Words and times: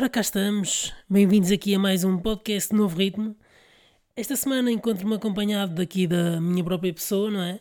ora 0.00 0.08
cá 0.08 0.22
estamos, 0.22 0.94
bem-vindos 1.10 1.52
aqui 1.52 1.74
a 1.74 1.78
mais 1.78 2.04
um 2.04 2.16
podcast 2.16 2.74
Novo 2.74 2.96
Ritmo. 2.96 3.36
Esta 4.16 4.34
semana 4.34 4.72
encontro-me 4.72 5.14
acompanhado 5.14 5.74
daqui 5.74 6.06
da 6.06 6.40
minha 6.40 6.64
própria 6.64 6.90
pessoa, 6.90 7.30
não 7.30 7.42
é? 7.42 7.60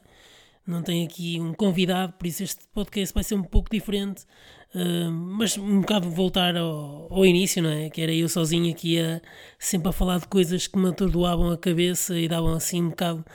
Não 0.65 0.81
tenho 0.81 1.05
aqui 1.05 1.37
um 1.37 1.53
convidado, 1.53 2.13
por 2.13 2.25
isso 2.25 2.41
este 2.41 2.61
podcast 2.73 3.13
vai 3.13 3.25
ser 3.25 3.35
um 3.35 3.43
pouco 3.43 3.69
diferente, 3.69 4.23
uh, 4.73 5.11
mas 5.11 5.57
um 5.57 5.81
bocado 5.81 6.09
voltar 6.09 6.55
ao, 6.55 7.11
ao, 7.11 7.25
início, 7.25 7.61
não 7.61 7.71
é? 7.71 7.89
Que 7.89 7.99
era 8.03 8.13
eu 8.13 8.29
sozinho 8.29 8.71
aqui 8.71 8.97
a, 9.01 9.19
sempre 9.59 9.89
a 9.89 9.91
falar 9.91 10.21
de 10.21 10.27
coisas 10.29 10.65
que 10.65 10.79
me 10.79 10.87
atordoavam 10.87 11.51
a 11.51 11.57
cabeça 11.57 12.17
e 12.17 12.29
davam 12.29 12.53
assim 12.53 12.81
um 12.81 12.89
bocado 12.91 13.25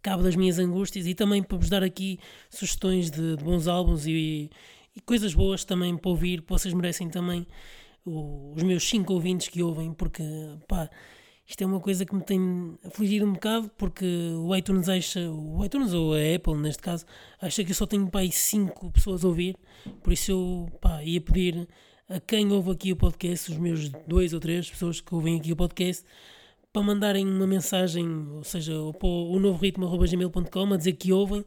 cabo 0.00 0.22
das 0.22 0.36
minhas 0.36 0.58
angústias 0.58 1.06
e 1.06 1.14
também 1.14 1.42
para 1.42 1.58
vos 1.58 1.68
dar 1.68 1.82
aqui 1.82 2.18
sugestões 2.48 3.10
de, 3.10 3.36
de 3.36 3.44
bons 3.44 3.68
álbuns 3.68 4.06
e, 4.06 4.48
e, 4.96 5.00
coisas 5.02 5.34
boas 5.34 5.66
também 5.66 5.94
para 5.98 6.10
ouvir, 6.10 6.40
que 6.40 6.48
vocês 6.48 6.72
merecem 6.72 7.10
também 7.10 7.46
os 8.04 8.62
meus 8.62 8.88
cinco 8.88 9.12
ouvintes 9.12 9.48
que 9.48 9.62
ouvem, 9.62 9.92
porque 9.92 10.22
pá, 10.68 10.90
isto 11.46 11.62
é 11.62 11.66
uma 11.66 11.80
coisa 11.80 12.04
que 12.04 12.14
me 12.14 12.22
tem 12.22 12.78
afligido 12.84 13.26
um 13.26 13.32
bocado, 13.32 13.70
porque 13.76 14.04
o 14.36 14.54
iTunes 14.54 14.88
acha, 14.88 15.30
o 15.30 15.64
iTunes 15.64 15.92
ou 15.92 16.14
a 16.14 16.18
Apple 16.36 16.56
neste 16.56 16.82
caso, 16.82 17.04
acha 17.40 17.64
que 17.64 17.70
eu 17.70 17.74
só 17.74 17.86
tenho 17.86 18.08
pá, 18.10 18.20
cinco 18.30 18.90
pessoas 18.90 19.24
a 19.24 19.28
ouvir, 19.28 19.56
por 20.02 20.12
isso 20.12 20.32
eu 20.32 20.68
pá, 20.80 21.02
ia 21.02 21.20
pedir 21.20 21.68
a 22.08 22.20
quem 22.20 22.52
ouve 22.52 22.70
aqui 22.70 22.92
o 22.92 22.96
podcast, 22.96 23.50
os 23.50 23.58
meus 23.58 23.88
dois 24.06 24.32
ou 24.32 24.40
três 24.40 24.70
pessoas 24.70 25.00
que 25.00 25.14
ouvem 25.14 25.38
aqui 25.38 25.52
o 25.52 25.56
podcast, 25.56 26.04
para 26.72 26.82
mandarem 26.82 27.26
uma 27.26 27.46
mensagem, 27.46 28.06
ou 28.32 28.42
seja, 28.42 28.72
para 28.98 29.08
o 29.08 29.38
novo 29.38 29.58
ritmo.gmail.com 29.58 30.72
a 30.72 30.76
dizer 30.76 30.94
que 30.94 31.12
ouvem, 31.12 31.44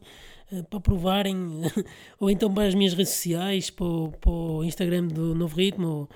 eh, 0.50 0.62
para 0.62 0.80
provarem, 0.80 1.36
ou 2.18 2.30
então 2.30 2.52
para 2.52 2.66
as 2.66 2.74
minhas 2.74 2.94
redes 2.94 3.12
sociais, 3.12 3.68
para 3.68 3.84
o, 3.84 4.10
para 4.12 4.30
o 4.30 4.64
Instagram 4.64 5.06
do 5.08 5.34
Novo 5.34 5.54
Ritmo, 5.54 6.08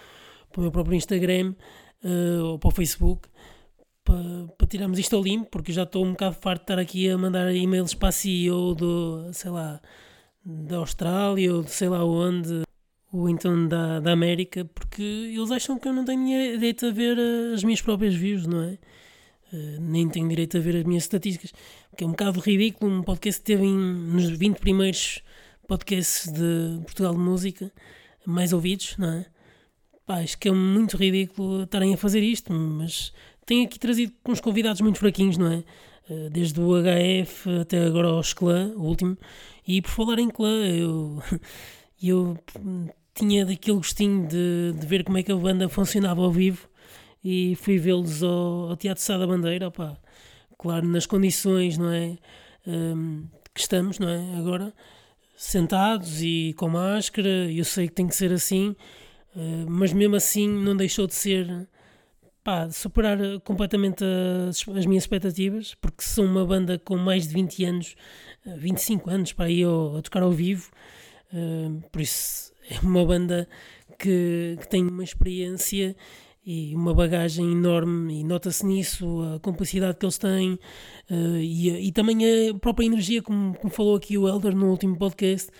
para 0.52 0.60
o 0.60 0.62
meu 0.62 0.72
próprio 0.72 0.94
Instagram 0.94 1.54
uh, 2.04 2.44
ou 2.44 2.58
para 2.58 2.68
o 2.68 2.70
Facebook 2.70 3.28
para, 4.04 4.48
para 4.58 4.66
tirarmos 4.66 4.98
isto 4.98 5.16
ao 5.16 5.22
limpo, 5.22 5.48
porque 5.50 5.72
já 5.72 5.84
estou 5.84 6.04
um 6.04 6.12
bocado 6.12 6.36
farto 6.40 6.60
de 6.60 6.64
estar 6.64 6.78
aqui 6.78 7.08
a 7.08 7.16
mandar 7.16 7.54
e-mails 7.54 7.94
para 7.94 8.08
a 8.08 8.12
CEO 8.12 8.74
do, 8.74 9.32
sei 9.32 9.50
lá, 9.50 9.80
da 10.44 10.76
Austrália 10.76 11.54
ou 11.54 11.62
de 11.62 11.70
sei 11.70 11.88
lá 11.88 12.04
onde, 12.04 12.62
ou 13.12 13.28
então 13.28 13.66
da, 13.68 14.00
da 14.00 14.12
América, 14.12 14.64
porque 14.64 15.02
eles 15.02 15.50
acham 15.50 15.78
que 15.78 15.88
eu 15.88 15.92
não 15.92 16.04
tenho 16.04 16.24
direito 16.58 16.86
a 16.86 16.90
ver 16.90 17.16
eh, 17.18 17.54
as 17.54 17.62
minhas 17.62 17.80
próprias 17.80 18.14
views, 18.14 18.46
não 18.46 18.62
é? 18.62 18.78
Uh, 19.52 19.80
nem 19.80 20.08
tenho 20.08 20.28
direito 20.28 20.56
a 20.56 20.60
ver 20.60 20.76
as 20.76 20.84
minhas 20.84 21.04
estatísticas, 21.04 21.52
que 21.96 22.04
é 22.04 22.06
um 22.06 22.12
bocado 22.12 22.40
ridículo. 22.40 22.90
Um 22.90 23.02
podcast 23.02 23.40
que 23.40 23.46
teve 23.46 23.64
em, 23.64 23.76
nos 23.76 24.30
20 24.30 24.58
primeiros 24.58 25.20
podcasts 25.68 26.32
de 26.32 26.80
Portugal 26.84 27.12
de 27.12 27.20
Música 27.20 27.70
mais 28.24 28.52
ouvidos, 28.52 28.96
não 28.96 29.12
é? 29.12 29.26
Pá, 30.06 30.18
acho 30.18 30.36
que 30.38 30.48
é 30.48 30.52
muito 30.52 30.96
ridículo 30.96 31.62
estarem 31.62 31.94
a 31.94 31.96
fazer 31.96 32.20
isto, 32.20 32.52
mas 32.52 33.12
tenho 33.46 33.64
aqui 33.64 33.78
trazido 33.78 34.12
uns 34.26 34.40
convidados 34.40 34.80
muito 34.80 34.98
fraquinhos, 34.98 35.38
não 35.38 35.52
é? 35.52 35.64
Eh, 36.10 36.28
desde 36.30 36.60
o 36.60 36.72
HF 36.74 37.60
até 37.60 37.84
agora 37.84 38.08
ao 38.08 38.22
Clã, 38.34 38.72
o 38.76 38.82
último. 38.82 39.16
E 39.66 39.80
por 39.80 39.90
falar 39.90 40.18
em 40.18 40.28
Clã, 40.28 40.66
eu, 40.66 41.22
eu 42.02 42.38
tinha 43.14 43.46
daquele 43.46 43.76
gostinho 43.76 44.26
de, 44.26 44.72
de 44.78 44.86
ver 44.86 45.04
como 45.04 45.18
é 45.18 45.22
que 45.22 45.32
a 45.32 45.36
banda 45.36 45.68
funcionava 45.68 46.20
ao 46.22 46.30
vivo 46.32 46.68
e 47.24 47.54
fui 47.56 47.78
vê-los 47.78 48.22
ao, 48.22 48.70
ao, 48.70 48.76
Teatro 48.76 49.02
Sá 49.02 49.16
da 49.16 49.26
Bandeira, 49.26 49.68
opá, 49.68 49.96
claro, 50.58 50.86
nas 50.86 51.06
condições, 51.06 51.78
não 51.78 51.92
é? 51.92 52.18
Um, 52.66 53.26
que 53.54 53.60
estamos, 53.60 53.98
não 53.98 54.08
é? 54.08 54.36
Agora, 54.38 54.72
sentados 55.36 56.22
e 56.22 56.54
com 56.56 56.68
máscara, 56.68 57.28
eu 57.50 57.64
sei 57.64 57.88
que 57.88 57.94
tem 57.94 58.06
que 58.08 58.16
ser 58.16 58.32
assim, 58.32 58.74
eh, 59.36 59.64
mas 59.68 59.92
mesmo 59.92 60.16
assim 60.16 60.48
não 60.48 60.76
deixou 60.76 61.06
de 61.06 61.14
ser 61.14 61.68
pá, 62.44 62.70
superar 62.70 63.18
completamente 63.44 64.04
as, 64.48 64.66
as, 64.68 64.86
minhas 64.86 65.04
expectativas, 65.04 65.74
porque 65.80 66.02
sou 66.02 66.24
uma 66.24 66.44
banda 66.44 66.78
com 66.78 66.96
mais 66.96 67.28
de 67.28 67.34
20 67.34 67.64
anos, 67.64 67.96
25 68.44 69.10
eh, 69.10 69.14
anos 69.14 69.32
para 69.32 69.50
ir 69.50 69.66
a 69.66 70.02
tocar 70.02 70.22
ao 70.22 70.32
vivo, 70.32 70.70
uh, 71.32 71.82
por 71.90 72.00
isso 72.00 72.52
é 72.68 72.78
uma 72.80 73.04
banda 73.04 73.48
que, 73.98 74.56
que 74.60 74.68
tem 74.68 74.86
uma 74.86 75.04
experiência 75.04 75.96
e 76.44 76.74
uma 76.74 76.92
bagagem 76.92 77.52
enorme 77.52 78.20
e 78.20 78.24
nota-se 78.24 78.66
nisso 78.66 79.22
a 79.34 79.38
complicidade 79.38 79.96
que 79.96 80.04
eles 80.04 80.18
têm 80.18 80.54
uh, 81.08 81.36
e, 81.36 81.88
e, 81.88 81.92
também 81.92 82.50
a 82.50 82.54
própria 82.54 82.86
energia, 82.86 83.22
como, 83.22 83.56
como 83.56 83.72
falou 83.72 83.96
aqui 83.96 84.18
o 84.18 84.28
Elder 84.28 84.54
no 84.54 84.68
último 84.68 84.98
podcast, 84.98 85.50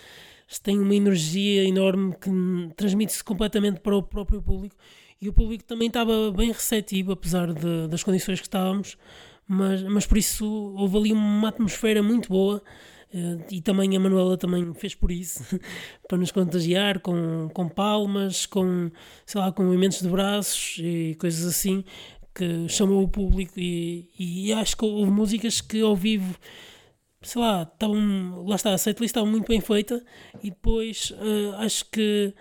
tem 0.61 0.79
uma 0.79 0.95
energia 0.95 1.65
enorme 1.65 2.15
que 2.21 2.31
transmite-se 2.77 3.23
completamente 3.23 3.81
para 3.81 3.97
o 3.97 4.03
próprio 4.03 4.43
público. 4.43 4.77
E 5.21 5.29
o 5.29 5.33
público 5.33 5.65
também 5.65 5.89
estava 5.89 6.33
bem 6.33 6.51
receptivo, 6.51 7.13
apesar 7.13 7.53
de, 7.53 7.87
das 7.89 8.03
condições 8.03 8.41
que 8.41 8.47
estávamos, 8.47 8.99
mas, 9.47 9.83
mas 9.85 10.07
por 10.07 10.19
isso 10.19 10.45
houve 10.77 10.97
ali 10.97 11.13
uma 11.13 11.49
atmosfera 11.49 12.03
muito 12.03 12.29
boa 12.29 12.63
eh, 13.15 13.39
e 13.51 13.61
também 13.61 13.97
a 13.97 14.01
Manuela 14.01 14.37
também 14.37 14.73
fez 14.75 14.95
por 14.95 15.13
isso, 15.13 15.45
para 16.09 16.19
nos 16.19 16.33
contagiar 16.33 17.01
com, 17.01 17.49
com 17.53 17.69
palmas, 17.69 18.47
com, 18.47 18.91
sei 19.27 19.41
lá, 19.41 19.53
com 19.53 19.63
movimentos 19.63 20.01
de 20.01 20.09
braços 20.09 20.79
e 20.79 21.15
coisas 21.21 21.47
assim, 21.47 21.85
que 22.35 22.69
chamou 22.69 23.03
o 23.03 23.09
público. 23.09 23.53
E, 23.59 24.09
e 24.19 24.53
acho 24.53 24.77
que 24.77 24.85
houve 24.85 25.11
músicas 25.11 25.61
que 25.61 25.81
ao 25.83 25.95
vivo 25.95 26.37
sei 27.23 27.41
lá, 27.41 27.63
estavam, 27.63 28.45
lá 28.47 28.57
está, 28.57 28.73
a 28.75 28.79
setlist 28.79 29.11
estava 29.11 29.27
muito 29.27 29.49
bem 29.49 29.61
feita 29.61 30.05
e 30.43 30.51
depois 30.51 31.11
uh, 31.13 31.55
acho 31.59 31.85
que 31.91 32.35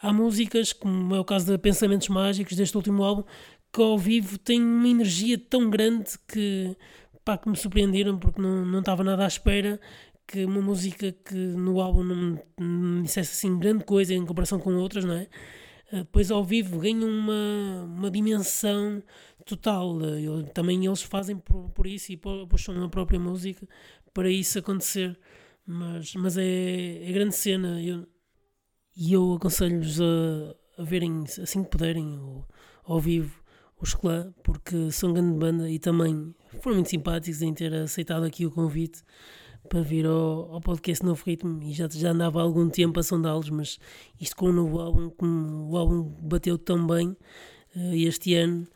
há 0.00 0.12
músicas, 0.12 0.72
como 0.72 1.14
é 1.14 1.20
o 1.20 1.24
caso 1.24 1.46
de 1.46 1.58
Pensamentos 1.58 2.08
Mágicos 2.08 2.56
deste 2.56 2.76
último 2.76 3.02
álbum, 3.02 3.24
que 3.72 3.80
ao 3.80 3.98
vivo 3.98 4.38
têm 4.38 4.62
uma 4.62 4.88
energia 4.88 5.38
tão 5.38 5.70
grande 5.70 6.10
que, 6.28 6.76
pá, 7.24 7.38
que 7.38 7.48
me 7.48 7.56
surpreenderam 7.56 8.18
porque 8.18 8.40
não, 8.40 8.66
não 8.66 8.80
estava 8.80 9.04
nada 9.04 9.24
à 9.24 9.26
espera 9.26 9.80
que 10.26 10.44
uma 10.44 10.60
música 10.60 11.12
que 11.12 11.34
no 11.34 11.80
álbum 11.80 12.02
não, 12.02 12.38
me 12.58 13.02
dissesse 13.02 13.32
assim 13.32 13.58
grande 13.58 13.84
coisa 13.84 14.14
em 14.14 14.24
comparação 14.24 14.58
com 14.58 14.74
outras, 14.74 15.04
não 15.04 15.14
é? 15.14 15.28
Uh, 15.92 15.96
depois 15.98 16.30
ao 16.30 16.44
vivo 16.44 16.78
ganha 16.78 17.06
uma, 17.06 17.84
uma 17.84 18.10
dimensão 18.10 19.02
total. 19.44 20.00
Eu, 20.00 20.44
também 20.44 20.84
eles 20.84 21.02
fazem 21.02 21.36
por, 21.36 21.70
por 21.70 21.86
isso 21.86 22.12
e 22.12 22.16
puxam 22.16 22.82
a 22.84 22.88
própria 22.88 23.18
música 23.18 23.66
para 24.12 24.30
isso 24.30 24.58
acontecer. 24.58 25.18
Mas, 25.66 26.14
mas 26.14 26.36
é, 26.36 27.08
é 27.08 27.12
grande 27.12 27.34
cena. 27.34 27.80
E 27.80 29.12
eu 29.12 29.34
aconselho-vos 29.34 30.00
a, 30.00 30.82
a 30.82 30.84
verem 30.84 31.24
assim 31.40 31.64
que 31.64 31.70
puderem 31.70 32.16
ao, 32.16 32.48
ao 32.84 33.00
vivo 33.00 33.42
os 33.82 33.94
Clã, 33.94 34.32
porque 34.44 34.92
são 34.92 35.12
grande 35.12 35.36
banda 35.36 35.68
e 35.68 35.78
também 35.78 36.32
foram 36.60 36.76
muito 36.76 36.90
simpáticos 36.90 37.42
em 37.42 37.52
ter 37.52 37.74
aceitado 37.74 38.22
aqui 38.24 38.46
o 38.46 38.50
convite 38.50 39.02
para 39.68 39.82
vir 39.82 40.06
ao, 40.06 40.52
ao 40.52 40.60
podcast 40.60 41.04
Novo 41.04 41.22
Ritmo 41.26 41.60
e 41.62 41.72
já, 41.72 41.88
já 41.88 42.10
andava 42.10 42.38
há 42.38 42.42
algum 42.42 42.68
tempo 42.68 43.00
a 43.00 43.02
sondá-los, 43.02 43.50
mas 43.50 43.78
isto 44.20 44.36
com 44.36 44.46
o 44.46 44.52
novo 44.52 44.78
álbum, 44.78 45.10
o 45.68 45.76
álbum 45.76 46.02
bateu 46.20 46.56
tão 46.56 46.86
bem 46.86 47.08
uh, 47.74 47.94
este 47.94 48.34
ano, 48.34 48.68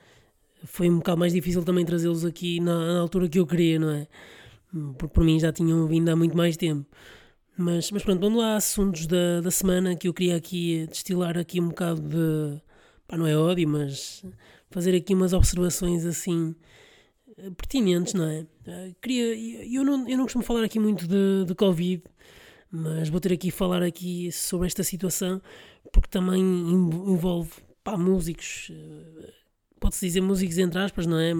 foi 0.65 0.91
um 0.91 0.99
bocado 0.99 1.19
mais 1.19 1.33
difícil 1.33 1.63
também 1.63 1.85
trazê-los 1.85 2.25
aqui 2.25 2.61
na, 2.61 2.95
na, 2.95 3.01
altura 3.01 3.29
que 3.29 3.39
eu 3.39 3.47
queria, 3.47 3.79
não 3.79 3.91
é? 3.91 4.09
Porque 4.99 5.15
por 5.15 5.25
mim 5.25 5.39
já 5.39 5.53
tinham 5.53 5.87
vindo 5.87 6.09
há 6.09 6.17
muito 6.17 6.37
mais 6.37 6.57
tempo. 6.57 6.87
Mas, 7.57 7.91
mas 7.91 8.03
pronto, 8.03 8.21
vamos 8.21 8.39
lá, 8.39 8.57
assuntos 8.57 9.07
da, 9.07 9.41
da 9.41 9.51
semana 9.51 9.97
que 9.97 10.09
eu 10.09 10.15
queria 10.15 10.37
aqui 10.37 10.87
destilar 10.89 11.39
aqui 11.39 11.61
um 11.61 11.69
bocado 11.69 12.03
de. 12.03 12.61
Pá, 13.09 13.17
não 13.17 13.27
é 13.27 13.37
ódio, 13.37 13.69
mas 13.69 14.25
fazer 14.71 14.95
aqui 14.95 15.15
umas 15.15 15.33
observações 15.33 16.05
assim 16.05 16.55
eh, 17.39 17.51
pertinentes, 17.51 18.15
não 18.15 18.27
é? 18.27 18.47
Eh, 18.67 18.95
queria, 19.01 19.65
eu 19.73 19.85
não, 19.85 20.09
eu 20.09 20.17
não 20.19 20.25
costumo 20.25 20.45
falar 20.45 20.65
aqui 20.65 20.79
muito 20.79 21.07
de, 21.07 21.45
de 21.47 21.55
Covid, 21.55 22.03
mas 22.71 23.09
vou 23.09 23.21
ter 23.21 23.33
aqui 23.33 23.51
falar 23.51 23.83
aqui 23.83 24.31
sobre 24.33 24.67
esta 24.67 24.83
situação 24.83 25.41
porque 25.93 26.09
também 26.09 26.43
envolve 26.43 27.51
pá, 27.83 27.97
músicos 27.97 28.71
eh, 28.71 29.33
pode-se 29.81 30.07
dizer 30.07 30.21
músicos 30.21 30.59
entre 30.59 30.79
aspas, 30.79 31.07
não 31.07 31.19
é? 31.19 31.33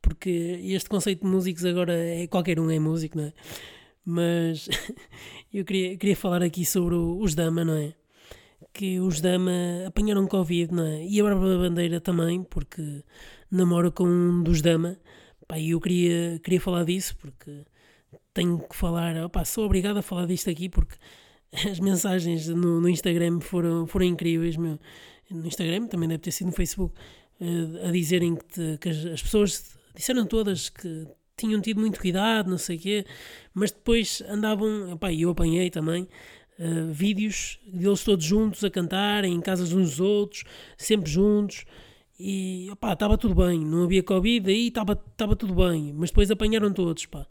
Porque 0.00 0.30
este 0.62 0.88
conceito 0.88 1.24
de 1.24 1.30
músicos 1.30 1.64
agora 1.64 1.92
é 1.94 2.26
qualquer 2.26 2.58
um 2.58 2.70
é 2.70 2.78
músico, 2.78 3.18
não 3.18 3.24
é? 3.24 3.32
Mas 4.04 4.68
eu 5.52 5.64
queria, 5.64 5.96
queria 5.96 6.16
falar 6.16 6.42
aqui 6.42 6.64
sobre 6.64 6.94
os 6.94 7.34
Dama, 7.34 7.64
não 7.64 7.74
é? 7.74 7.94
Que 8.72 8.98
os 9.00 9.20
Dama 9.20 9.52
apanharam 9.86 10.26
Covid, 10.26 10.72
não 10.74 10.84
é? 10.84 11.04
E 11.04 11.20
a 11.20 11.24
Bárbara 11.24 11.58
Bandeira 11.58 12.00
também, 12.00 12.42
porque 12.42 13.04
namora 13.50 13.90
com 13.90 14.04
um 14.04 14.42
dos 14.42 14.60
Dama. 14.62 14.98
Pá, 15.46 15.58
e 15.58 15.70
eu 15.70 15.80
queria, 15.80 16.38
queria 16.42 16.60
falar 16.60 16.84
disso, 16.84 17.16
porque 17.16 17.64
tenho 18.34 18.58
que 18.58 18.74
falar. 18.74 19.16
Opá, 19.24 19.44
sou 19.44 19.64
obrigado 19.64 19.98
a 19.98 20.02
falar 20.02 20.26
disto 20.26 20.50
aqui, 20.50 20.68
porque 20.68 20.96
as 21.70 21.78
mensagens 21.78 22.48
no, 22.48 22.80
no 22.80 22.88
Instagram 22.88 23.40
foram, 23.40 23.86
foram 23.86 24.06
incríveis. 24.06 24.56
Meu. 24.56 24.78
No 25.30 25.46
Instagram, 25.46 25.86
também 25.86 26.08
deve 26.08 26.20
ter 26.20 26.30
sido 26.30 26.48
no 26.48 26.52
Facebook, 26.52 26.94
a 27.86 27.90
dizerem 27.90 28.36
que, 28.36 28.44
te, 28.44 28.78
que 28.78 28.88
as, 28.88 29.04
as, 29.06 29.22
pessoas 29.22 29.76
disseram 29.94 30.26
todas 30.26 30.68
que 30.68 31.06
tinham 31.36 31.60
tido 31.60 31.80
muito 31.80 32.00
cuidado, 32.00 32.50
não 32.50 32.58
sei 32.58 32.76
o 32.76 32.80
quê, 32.80 33.06
mas 33.52 33.70
depois 33.70 34.22
andavam, 34.28 34.98
e 35.10 35.22
eu 35.22 35.30
apanhei 35.30 35.70
também, 35.70 36.08
uh, 36.58 36.92
vídeos 36.92 37.58
deles 37.66 38.04
todos 38.04 38.24
juntos 38.24 38.62
a 38.62 38.70
cantarem 38.70 39.34
em 39.34 39.40
casas 39.40 39.72
uns 39.72 39.90
dos 39.90 40.00
outros, 40.00 40.44
sempre 40.76 41.10
juntos. 41.10 41.64
E 42.18 42.68
opá, 42.70 42.92
estava 42.92 43.18
tudo 43.18 43.34
bem, 43.34 43.58
não 43.58 43.84
havia 43.84 44.02
Covid, 44.02 44.48
aí 44.48 44.68
estava 44.68 45.34
tudo 45.36 45.54
bem, 45.54 45.92
mas 45.92 46.10
depois 46.10 46.30
apanharam 46.30 46.72
todos, 46.72 47.06
pá. 47.06 47.26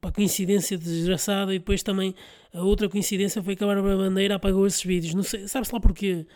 Pá, 0.00 0.10
coincidência 0.10 0.76
desgraçada, 0.76 1.54
e 1.54 1.58
depois 1.58 1.82
também 1.82 2.14
a 2.52 2.62
outra 2.62 2.88
coincidência 2.88 3.42
foi 3.42 3.54
que 3.54 3.62
a 3.62 3.66
Bárbara 3.66 3.96
Bandeira 3.96 4.34
apagou 4.34 4.66
esses 4.66 4.82
vídeos. 4.82 5.14
Não 5.14 5.22
sei, 5.22 5.46
sabe-se 5.46 5.72
lá 5.72 5.80
porquê? 5.80 6.26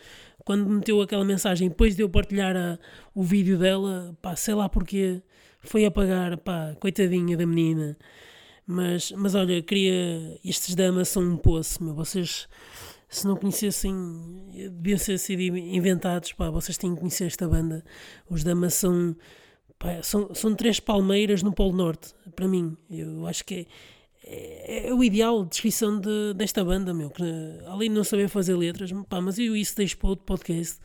Quando 0.45 0.67
meteu 0.69 1.01
aquela 1.01 1.25
mensagem, 1.25 1.69
depois 1.69 1.95
de 1.95 2.03
eu 2.03 2.09
partilhar 2.09 2.55
a, 2.55 2.79
o 3.13 3.21
vídeo 3.21 3.57
dela, 3.57 4.17
pá, 4.21 4.35
sei 4.35 4.53
lá 4.53 4.69
porquê, 4.69 5.21
foi 5.59 5.85
apagar, 5.85 6.37
pá, 6.37 6.75
coitadinha 6.79 7.35
da 7.35 7.45
menina. 7.45 7.97
Mas, 8.65 9.11
mas 9.11 9.35
olha, 9.35 9.61
queria. 9.61 10.39
Estes 10.45 10.75
damas 10.75 11.09
são 11.09 11.23
um 11.23 11.37
poço, 11.37 11.83
meu. 11.83 11.93
Vocês, 11.93 12.47
se 13.09 13.27
não 13.27 13.35
conhecessem, 13.35 13.93
deviam 14.71 14.97
ser 14.97 15.17
sido 15.19 15.41
inventados, 15.41 16.31
pá. 16.33 16.49
Vocês 16.49 16.77
têm 16.77 16.93
que 16.93 16.99
conhecer 16.99 17.25
esta 17.25 17.47
banda. 17.47 17.83
Os 18.29 18.43
damas 18.43 18.73
são. 18.75 19.15
Pá, 19.81 20.03
são, 20.03 20.33
são 20.35 20.53
três 20.53 20.79
palmeiras 20.79 21.41
no 21.41 21.51
Polo 21.51 21.75
Norte, 21.75 22.13
para 22.35 22.47
mim. 22.47 22.77
Eu 22.87 23.25
acho 23.25 23.43
que 23.43 23.67
é, 24.23 24.85
é, 24.85 24.87
é 24.89 24.93
o 24.93 25.03
ideal 25.03 25.43
de 25.43 25.49
descrição 25.49 25.99
de, 25.99 26.35
desta 26.35 26.63
banda, 26.63 26.93
meu. 26.93 27.09
Que, 27.09 27.23
além 27.65 27.89
de 27.89 27.95
não 27.95 28.03
saber 28.03 28.29
fazer 28.29 28.55
letras, 28.55 28.91
pá, 29.09 29.19
mas 29.19 29.39
eu 29.39 29.55
isso 29.55 29.75
deixo 29.75 29.97
para 29.97 30.09
outro 30.09 30.23
podcast 30.23 30.79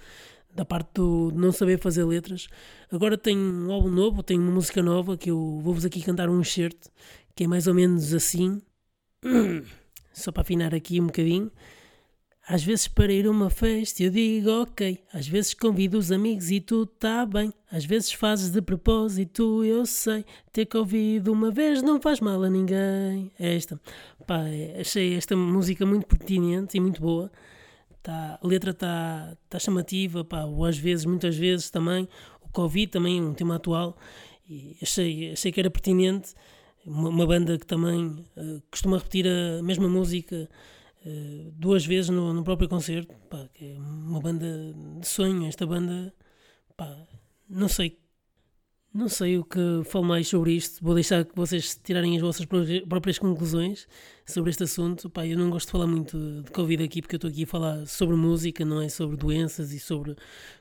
da 0.55 0.65
parte 0.65 0.89
do 0.95 1.31
não 1.35 1.53
saber 1.53 1.79
fazer 1.79 2.05
letras. 2.05 2.49
Agora 2.91 3.19
tenho 3.19 3.39
um 3.39 3.71
álbum 3.71 3.91
novo, 3.91 4.23
tenho 4.23 4.41
uma 4.41 4.53
música 4.53 4.83
nova 4.83 5.15
que 5.15 5.31
eu 5.31 5.61
vou-vos 5.63 5.85
aqui 5.85 6.01
cantar 6.01 6.31
um 6.31 6.41
excerto 6.41 6.91
que 7.35 7.45
é 7.45 7.47
mais 7.47 7.67
ou 7.67 7.75
menos 7.75 8.15
assim, 8.15 8.63
só 10.11 10.33
para 10.33 10.41
afinar 10.41 10.75
aqui 10.75 10.99
um 10.99 11.07
bocadinho. 11.07 11.53
Às 12.49 12.63
vezes 12.63 12.87
para 12.87 13.13
ir 13.13 13.27
a 13.27 13.31
uma 13.31 13.51
festa 13.51 14.05
eu 14.05 14.11
digo 14.11 14.49
ok, 14.63 15.03
às 15.13 15.27
vezes 15.27 15.53
convido 15.53 15.99
os 15.99 16.13
amigos 16.13 16.49
e 16.49 16.61
tudo 16.61 16.89
está 16.95 17.27
bem, 17.27 17.53
às 17.69 17.85
vezes 17.85 18.13
fazes 18.13 18.51
de 18.51 18.63
propósito, 18.63 19.65
eu 19.65 19.85
sei, 19.85 20.25
ter 20.53 20.65
que 20.65 20.77
ouvido 20.77 21.33
uma 21.33 21.51
vez 21.51 21.83
não 21.83 22.01
faz 22.01 22.21
mal 22.21 22.41
a 22.45 22.49
ninguém. 22.49 23.33
É 23.37 23.57
esta, 23.57 23.81
pá, 24.25 24.43
achei 24.81 25.17
esta 25.17 25.35
música 25.35 25.85
muito 25.85 26.07
pertinente 26.07 26.77
e 26.77 26.81
muito 26.81 27.01
boa. 27.01 27.33
Tá, 28.01 28.39
a 28.41 28.47
letra 28.47 28.71
está 28.71 29.37
tá 29.51 29.59
chamativa, 29.59 30.25
pá, 30.25 30.45
ou 30.45 30.65
às 30.65 30.79
vezes, 30.79 31.05
muitas 31.05 31.37
vezes 31.37 31.69
também, 31.69 32.09
o 32.41 32.49
Covid 32.51 32.93
também, 32.93 33.21
um 33.21 33.35
tema 33.35 33.57
atual, 33.57 33.99
e 34.49 34.77
achei, 34.81 35.33
achei 35.33 35.51
que 35.51 35.59
era 35.59 35.69
pertinente. 35.69 36.33
Uma, 36.85 37.09
uma 37.09 37.27
banda 37.27 37.59
que 37.59 37.67
também 37.67 38.25
uh, 38.37 38.63
costuma 38.71 38.99
repetir 38.99 39.27
a 39.27 39.61
mesma 39.61 39.89
música 39.89 40.49
uh, 41.07 41.53
duas 41.53 41.87
vezes 41.87 42.11
no, 42.11 42.33
no 42.35 42.43
próprio 42.43 42.69
concerto, 42.69 43.15
pá, 43.31 43.49
que 43.55 43.73
é 43.73 43.79
uma 43.79 44.21
banda 44.21 44.47
de 45.01 45.07
sonho. 45.07 45.47
Esta 45.47 45.65
banda, 45.67 46.13
pá, 46.77 47.07
não 47.49 47.69
sei, 47.69 47.99
não 48.93 49.09
sei 49.09 49.39
o 49.39 49.45
que 49.45 49.83
falo 49.85 50.05
mais 50.05 50.27
sobre 50.27 50.53
isto. 50.53 50.83
Vou 50.83 50.95
deixar 50.95 51.25
que 51.25 51.35
vocês 51.37 51.79
tirarem 51.83 52.17
as 52.17 52.23
vossas 52.23 52.47
próprias 52.89 53.19
conclusões 53.19 53.87
sobre 54.27 54.51
este 54.51 54.65
assunto. 54.65 55.09
Pá, 55.09 55.27
eu 55.27 55.39
não 55.39 55.51
gosto 55.51 55.67
de 55.67 55.73
falar 55.73 55.87
muito 55.87 56.43
de 56.43 56.51
Covid 56.51 56.83
aqui 56.83 57.01
porque 57.01 57.15
eu 57.15 57.19
estou 57.19 57.31
aqui 57.31 57.45
a 57.45 57.47
falar 57.47 57.87
sobre 57.87 58.17
música, 58.17 58.65
não 58.65 58.81
é? 58.81 58.89
Sobre 58.89 59.17
doenças 59.17 59.73
e 59.73 59.79
sobre 59.79 60.17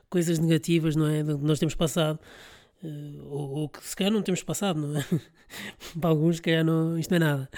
coisas 0.08 0.38
negativas, 0.38 0.94
não 0.94 1.06
é? 1.06 1.24
Que 1.24 1.32
nós 1.32 1.58
temos 1.58 1.74
passado. 1.74 2.20
Uh, 2.82 3.24
ou, 3.24 3.50
ou, 3.52 3.68
que 3.70 3.82
se 3.82 3.96
calhar 3.96 4.12
não 4.12 4.22
temos 4.22 4.42
passado, 4.42 4.78
não 4.78 5.00
é? 5.00 5.04
Para 5.98 6.10
alguns, 6.10 6.36
se 6.36 6.42
calhar 6.42 6.64
não, 6.64 6.98
isto 6.98 7.10
não 7.10 7.16
é 7.16 7.20
nada. 7.20 7.50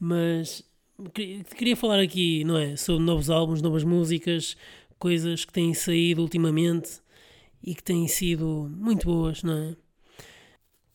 Mas 0.00 0.64
queria 1.12 1.76
falar 1.76 2.00
aqui, 2.00 2.44
não 2.44 2.56
é? 2.56 2.76
Sobre 2.76 3.04
novos 3.04 3.30
álbuns, 3.30 3.60
novas 3.60 3.84
músicas, 3.84 4.56
coisas 4.98 5.44
que 5.44 5.52
têm 5.52 5.74
saído 5.74 6.22
ultimamente 6.22 7.00
e 7.62 7.74
que 7.74 7.82
têm 7.82 8.06
sido 8.06 8.70
muito 8.76 9.06
boas, 9.06 9.42
não 9.42 9.54
é? 9.54 9.76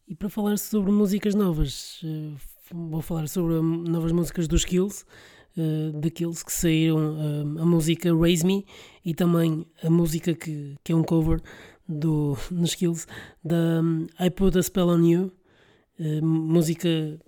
E 0.07 0.15
para 0.15 0.29
falar 0.29 0.57
sobre 0.57 0.91
músicas 0.91 1.35
novas, 1.35 2.01
uh, 2.03 2.35
vou 2.71 3.01
falar 3.01 3.27
sobre 3.27 3.55
novas 3.61 4.11
músicas 4.11 4.47
dos 4.47 4.65
Kills. 4.65 5.05
The 6.01 6.09
Kills 6.09 6.45
que 6.45 6.53
saíram 6.53 7.17
uh, 7.17 7.61
a 7.61 7.65
música 7.65 8.15
Raise 8.15 8.45
Me 8.45 8.65
e 9.03 9.13
também 9.13 9.65
a 9.83 9.89
música 9.89 10.33
que, 10.33 10.77
que 10.83 10.93
é 10.93 10.95
um 10.95 11.03
cover 11.03 11.41
do, 11.87 12.37
nos 12.49 12.69
Skills 12.69 13.05
da 13.43 13.81
um, 13.83 14.07
I 14.19 14.29
Put 14.29 14.57
a 14.57 14.63
Spell 14.63 14.89
on 14.89 15.03
You, 15.03 15.31
música 16.21 17.19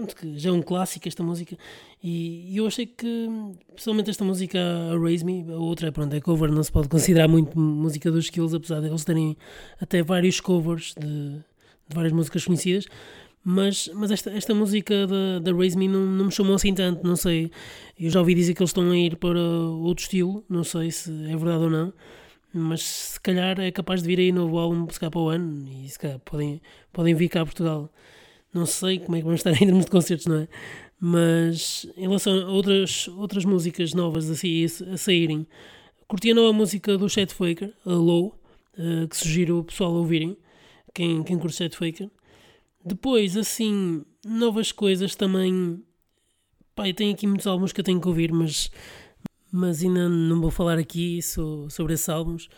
pronto, 0.00 0.16
que 0.16 0.38
já 0.38 0.50
é 0.50 0.52
um 0.52 0.62
clássico 0.62 1.06
esta 1.06 1.22
música 1.22 1.56
e, 2.02 2.52
e, 2.52 2.56
eu 2.56 2.66
achei 2.66 2.86
que 2.86 3.28
pessoalmente 3.74 4.10
esta 4.10 4.24
música 4.24 4.58
a 4.58 4.98
Raise 4.98 5.24
Me, 5.24 5.44
a 5.52 5.56
outra 5.56 5.92
pronto, 5.92 6.14
é 6.14 6.20
cover, 6.20 6.50
não 6.50 6.62
se 6.62 6.72
pode 6.72 6.88
considerar 6.88 7.28
muito 7.28 7.58
música 7.58 8.10
dos 8.10 8.24
Skills, 8.24 8.54
apesar 8.54 8.80
de 8.80 8.88
eles 8.88 9.04
terem 9.04 9.36
até 9.80 10.02
vários 10.02 10.40
covers 10.40 10.94
de, 10.98 11.06
de 11.08 11.94
várias 11.94 12.12
músicas 12.12 12.44
conhecidas 12.44 12.86
mas, 13.42 13.90
mas 13.94 14.10
esta, 14.10 14.30
esta 14.30 14.54
música 14.54 15.06
da, 15.06 15.38
da 15.38 15.52
Raise 15.52 15.76
Me 15.76 15.88
não, 15.88 16.04
não 16.04 16.26
me 16.26 16.30
chamou 16.30 16.54
assim 16.54 16.74
tanto, 16.74 17.06
não 17.06 17.16
sei. 17.16 17.50
Eu 17.98 18.10
já 18.10 18.20
ouvi 18.20 18.34
dizer 18.34 18.52
que 18.52 18.60
eles 18.60 18.68
estão 18.68 18.90
a 18.90 18.96
ir 18.96 19.16
para 19.16 19.40
outro 19.40 20.02
estilo, 20.02 20.44
não 20.46 20.62
sei 20.62 20.90
se 20.90 21.10
é 21.24 21.36
verdade 21.36 21.64
ou 21.64 21.70
não 21.70 21.92
mas 22.52 22.82
se 22.82 23.20
calhar 23.20 23.60
é 23.60 23.70
capaz 23.70 24.02
de 24.02 24.08
vir 24.08 24.18
aí 24.18 24.32
novo 24.32 24.58
álbum 24.58 24.86
se 24.90 24.98
calhar 24.98 25.12
para 25.12 25.20
o 25.20 25.28
ano 25.28 25.68
e 25.68 25.88
se 25.88 25.98
calhar 25.98 26.18
podem, 26.18 26.60
podem 26.92 27.14
vir 27.14 27.28
cá 27.28 27.42
a 27.42 27.46
Portugal. 27.46 27.90
Não 28.52 28.66
sei 28.66 28.98
como 28.98 29.16
é 29.16 29.20
que 29.20 29.24
vão 29.24 29.34
estar 29.34 29.52
em 29.54 29.58
termos 29.58 29.84
de 29.84 29.90
concertos, 29.90 30.26
não 30.26 30.36
é? 30.36 30.48
Mas 30.98 31.86
em 31.96 32.02
relação 32.02 32.34
a 32.40 32.50
outras, 32.50 33.08
outras 33.08 33.44
músicas 33.44 33.94
novas 33.94 34.30
a, 34.30 34.34
a 34.92 34.96
saírem, 34.96 35.46
curti 36.06 36.30
a 36.30 36.34
nova 36.34 36.52
música 36.52 36.98
do 36.98 37.08
Chet 37.08 37.32
Faker, 37.32 37.72
a 37.86 37.92
Low, 37.92 38.38
uh, 38.78 39.08
que 39.08 39.16
sugiro 39.16 39.58
o 39.58 39.64
pessoal 39.64 39.94
a 39.94 39.98
ouvirem, 39.98 40.36
quem, 40.92 41.22
quem 41.22 41.38
curte 41.38 41.56
Chet 41.56 41.76
Faker. 41.76 42.10
Depois, 42.84 43.36
assim, 43.36 44.04
novas 44.24 44.72
coisas 44.72 45.14
também. 45.14 45.82
Eu 46.78 46.94
tenho 46.94 47.12
aqui 47.12 47.26
muitos 47.26 47.46
álbuns 47.46 47.72
que 47.72 47.80
eu 47.80 47.84
tenho 47.84 48.00
que 48.00 48.08
ouvir, 48.08 48.32
mas 48.32 48.70
mas 49.52 49.82
ainda 49.82 50.08
não 50.08 50.40
vou 50.40 50.50
falar 50.50 50.78
aqui 50.78 51.20
sobre 51.22 51.94
esses 51.94 52.08
álbuns, 52.08 52.48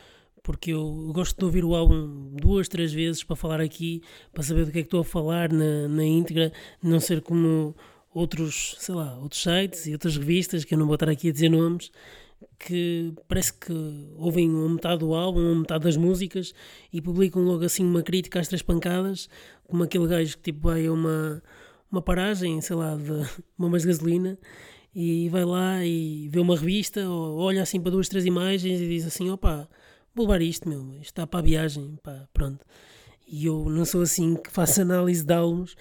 porque 0.43 0.73
eu 0.73 1.13
gosto 1.15 1.39
de 1.39 1.45
ouvir 1.45 1.65
o 1.65 1.75
álbum 1.75 2.35
duas, 2.35 2.69
três 2.69 2.93
vezes 2.93 3.23
para 3.23 3.37
falar 3.37 3.61
aqui, 3.61 4.03
para 4.33 4.43
saber 4.43 4.65
do 4.65 4.73
que 4.73 4.79
é 4.79 4.83
que 4.83 4.87
estou 4.87 5.01
a 5.01 5.05
falar 5.05 5.53
na, 5.53 5.89
na 5.89 6.05
íntegra, 6.05 6.53
não 6.83 6.99
ser 6.99 7.21
como 7.21 7.75
outros, 8.13 8.77
sei 8.79 8.95
lá, 8.95 9.17
outros 9.19 9.43
sites 9.43 9.87
e 9.87 9.93
outras 9.93 10.17
revistas, 10.17 10.65
que 10.65 10.75
eu 10.75 10.79
não 10.79 10.87
vou 10.87 10.95
estar 10.95 11.09
aqui 11.09 11.29
a 11.29 11.33
dizer 11.33 11.49
nomes, 11.49 11.91
que 12.59 13.13
parece 13.29 13.53
que 13.53 13.73
ouvem 14.17 14.51
uma 14.51 14.69
metade 14.69 14.99
do 15.01 15.15
álbum, 15.15 15.41
uma 15.41 15.61
metade 15.61 15.85
das 15.85 15.97
músicas 15.97 16.53
e 16.93 17.01
publicam 17.01 17.43
logo 17.43 17.65
assim 17.65 17.85
uma 17.85 18.03
crítica 18.03 18.41
às 18.41 18.49
três 18.49 18.63
pancadas, 18.63 19.29
como 19.65 19.83
aquele 19.83 20.07
gajo 20.07 20.37
que 20.37 20.43
tipo 20.43 20.69
vai 20.69 20.87
a 20.87 20.93
uma, 20.93 21.43
uma 21.91 22.03
paragem, 22.03 22.61
sei 22.61 22.77
lá, 22.77 22.97
de 22.97 23.29
bombas 23.57 23.83
de 23.83 23.89
gasolina 23.89 24.39
e 24.95 25.29
vai 25.29 25.45
lá 25.45 25.85
e 25.85 26.29
vê 26.29 26.39
uma 26.41 26.57
revista, 26.57 27.09
ou 27.09 27.39
olha 27.39 27.63
assim 27.63 27.81
para 27.81 27.91
duas, 27.93 28.09
três 28.09 28.27
imagens 28.27 28.81
e 28.81 28.89
diz 28.89 29.07
assim: 29.07 29.31
opa, 29.31 29.69
vou 30.15 30.27
levar 30.27 30.43
isto, 30.43 30.69
meu, 30.69 30.93
isto 30.95 31.05
está 31.05 31.27
para 31.27 31.41
a 31.41 31.43
viagem, 31.43 31.99
pá, 32.03 32.29
pronto. 32.33 32.65
E 33.27 33.47
eu 33.47 33.69
não 33.69 33.85
sou 33.85 34.03
assim 34.03 34.37
que 34.37 34.51
faço 34.51 34.83
análise 34.83 35.25
de 35.25 35.33
álbuns 35.33 35.73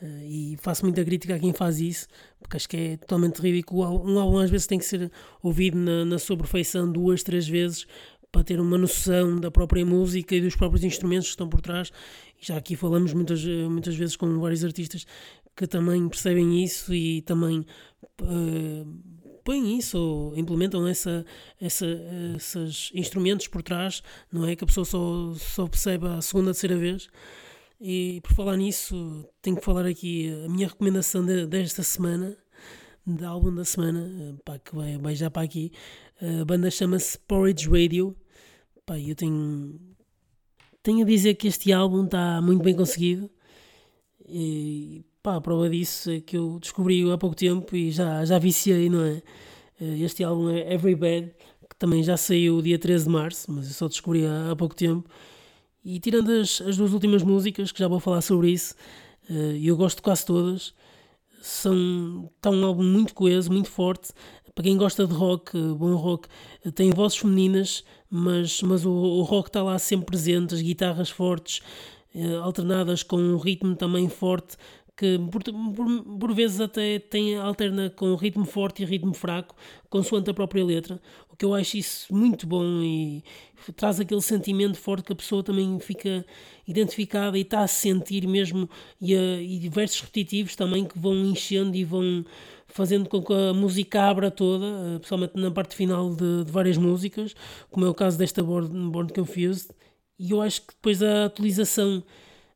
uh, 0.00 0.24
e 0.24 0.56
faço 0.60 0.84
muita 0.84 1.04
crítica 1.04 1.34
a 1.34 1.38
quem 1.38 1.52
faz 1.52 1.80
isso, 1.80 2.06
porque 2.40 2.56
acho 2.56 2.68
que 2.68 2.76
é 2.76 2.96
totalmente 2.96 3.40
ridículo. 3.40 3.82
Um 4.04 4.18
álbum 4.18 4.38
às 4.38 4.50
vezes 4.50 4.66
tem 4.66 4.78
que 4.78 4.84
ser 4.84 5.10
ouvido 5.42 5.76
na, 5.76 6.04
na 6.04 6.16
perfeição 6.18 6.90
duas, 6.90 7.22
três 7.22 7.48
vezes 7.48 7.86
para 8.30 8.44
ter 8.44 8.58
uma 8.58 8.78
noção 8.78 9.38
da 9.38 9.50
própria 9.50 9.84
música 9.84 10.34
e 10.34 10.40
dos 10.40 10.56
próprios 10.56 10.82
instrumentos 10.84 11.26
que 11.26 11.32
estão 11.32 11.48
por 11.48 11.60
trás. 11.60 11.92
E 12.40 12.46
já 12.46 12.56
aqui 12.56 12.74
falamos 12.74 13.12
muitas, 13.12 13.44
muitas 13.44 13.94
vezes 13.94 14.16
com 14.16 14.40
vários 14.40 14.64
artistas 14.64 15.06
que 15.54 15.66
também 15.66 16.08
percebem 16.08 16.64
isso 16.64 16.94
e 16.94 17.20
também 17.22 17.66
uh, 18.22 18.86
põem 19.42 19.78
isso 19.78 19.98
ou 19.98 20.36
implementam 20.36 20.86
essa, 20.86 21.24
essa, 21.60 21.86
esses 22.36 22.90
instrumentos 22.94 23.48
por 23.48 23.62
trás, 23.62 24.02
não 24.32 24.46
é? 24.46 24.56
Que 24.56 24.64
a 24.64 24.66
pessoa 24.66 24.84
só, 24.84 25.34
só 25.34 25.66
percebe 25.66 26.06
a 26.06 26.20
segunda, 26.20 26.52
terceira 26.52 26.76
vez. 26.76 27.08
E 27.80 28.20
por 28.22 28.34
falar 28.34 28.56
nisso, 28.56 29.28
tenho 29.40 29.56
que 29.56 29.64
falar 29.64 29.86
aqui 29.86 30.32
a 30.44 30.48
minha 30.48 30.68
recomendação 30.68 31.24
de, 31.24 31.46
desta 31.46 31.82
semana, 31.82 32.36
de 33.04 33.24
álbum 33.24 33.52
da 33.52 33.64
semana, 33.64 34.08
eh, 34.08 34.34
pá, 34.44 34.58
que 34.58 34.74
vai, 34.74 34.96
vai 34.98 35.16
já 35.16 35.28
para 35.30 35.42
aqui. 35.42 35.72
A 36.20 36.44
banda 36.44 36.70
chama-se 36.70 37.18
Porridge 37.18 37.68
Radio. 37.68 38.16
Pá, 38.86 38.98
eu 38.98 39.16
tenho, 39.16 39.80
tenho 40.82 41.02
a 41.02 41.04
dizer 41.04 41.34
que 41.34 41.48
este 41.48 41.72
álbum 41.72 42.04
está 42.04 42.40
muito 42.40 42.62
bem 42.62 42.76
conseguido. 42.76 43.28
E, 44.28 45.04
Pá, 45.22 45.36
a 45.36 45.40
prova 45.40 45.70
disso 45.70 46.10
é 46.10 46.20
que 46.20 46.36
eu 46.36 46.58
descobri 46.58 47.08
há 47.08 47.16
pouco 47.16 47.36
tempo 47.36 47.76
e 47.76 47.92
já, 47.92 48.24
já 48.24 48.40
viciei, 48.40 48.90
não 48.90 49.04
é? 49.04 49.22
Eh, 49.80 49.98
este 50.00 50.24
álbum 50.24 50.50
é 50.50 50.74
Every 50.74 50.96
Bad, 50.96 51.32
que 51.70 51.76
também 51.78 52.02
já 52.02 52.16
saiu 52.16 52.60
dia 52.60 52.76
13 52.76 53.04
de 53.04 53.10
março, 53.10 53.52
mas 53.52 53.68
eu 53.68 53.72
só 53.72 53.86
descobri 53.86 54.26
há, 54.26 54.50
há 54.50 54.56
pouco 54.56 54.74
tempo. 54.74 55.08
E 55.84 56.00
tirando 56.00 56.28
as, 56.30 56.60
as 56.62 56.76
duas 56.76 56.92
últimas 56.92 57.22
músicas, 57.22 57.70
que 57.70 57.78
já 57.78 57.86
vou 57.86 58.00
falar 58.00 58.20
sobre 58.20 58.50
isso, 58.50 58.74
eh, 59.30 59.60
eu 59.62 59.76
gosto 59.76 59.98
de 59.98 60.02
quase 60.02 60.26
todas. 60.26 60.74
São, 61.40 62.28
está 62.36 62.50
um 62.50 62.64
álbum 62.64 62.82
muito 62.82 63.14
coeso, 63.14 63.52
muito 63.52 63.70
forte, 63.70 64.12
para 64.56 64.64
quem 64.64 64.76
gosta 64.76 65.06
de 65.06 65.14
rock, 65.14 65.56
bom 65.76 65.94
rock, 65.94 66.28
tem 66.74 66.90
vozes 66.90 67.18
femininas, 67.18 67.84
mas, 68.10 68.60
mas 68.62 68.84
o, 68.84 68.90
o 68.90 69.22
rock 69.22 69.48
está 69.50 69.62
lá 69.62 69.78
sempre 69.78 70.06
presente, 70.06 70.54
as 70.54 70.60
guitarras 70.60 71.10
fortes, 71.10 71.62
eh, 72.14 72.34
alternadas 72.36 73.02
com 73.02 73.16
um 73.16 73.38
ritmo 73.38 73.74
também 73.74 74.08
forte, 74.08 74.56
que 74.96 75.18
por, 75.30 75.42
por, 75.42 76.18
por, 76.18 76.34
vezes 76.34 76.60
até 76.60 76.98
tem, 76.98 77.36
alterna 77.36 77.90
com 77.90 78.14
ritmo 78.14 78.44
forte 78.44 78.82
e 78.82 78.86
ritmo 78.86 79.14
fraco, 79.14 79.54
consoante 79.88 80.30
a 80.30 80.34
própria 80.34 80.64
letra, 80.64 81.00
o 81.30 81.36
que 81.36 81.44
eu 81.44 81.54
acho 81.54 81.76
isso 81.78 82.14
muito 82.14 82.46
bom 82.46 82.64
e 82.82 83.24
traz 83.74 84.00
aquele 84.00 84.20
sentimento 84.20 84.76
forte 84.78 85.04
que 85.04 85.12
a 85.12 85.16
pessoa 85.16 85.42
também 85.42 85.78
fica 85.80 86.24
identificada 86.66 87.38
e 87.38 87.42
está 87.42 87.60
a 87.60 87.66
sentir 87.66 88.26
mesmo, 88.26 88.68
e, 89.00 89.14
a, 89.14 89.40
e 89.40 89.58
diversos 89.58 90.00
repetitivos 90.00 90.56
também 90.56 90.84
que 90.84 90.98
vão 90.98 91.14
enchendo 91.14 91.76
e 91.76 91.84
vão 91.84 92.24
fazendo 92.72 93.08
com 93.08 93.22
que 93.22 93.32
a 93.32 93.52
música 93.52 94.02
abra 94.02 94.30
toda, 94.30 94.66
eh, 94.66 94.98
principalmente 94.98 95.36
na 95.36 95.50
parte 95.50 95.76
final 95.76 96.14
de, 96.14 96.44
de 96.44 96.50
várias 96.50 96.78
músicas, 96.78 97.34
como 97.70 97.84
é 97.84 97.88
o 97.88 97.94
caso 97.94 98.16
desta 98.18 98.42
Born, 98.42 98.90
Born 98.90 99.12
Confused, 99.12 99.70
e 100.18 100.30
eu 100.30 100.40
acho 100.40 100.62
que 100.62 100.68
depois 100.68 101.02
a 101.02 101.26
atualização 101.26 101.96
hum, 101.98 102.02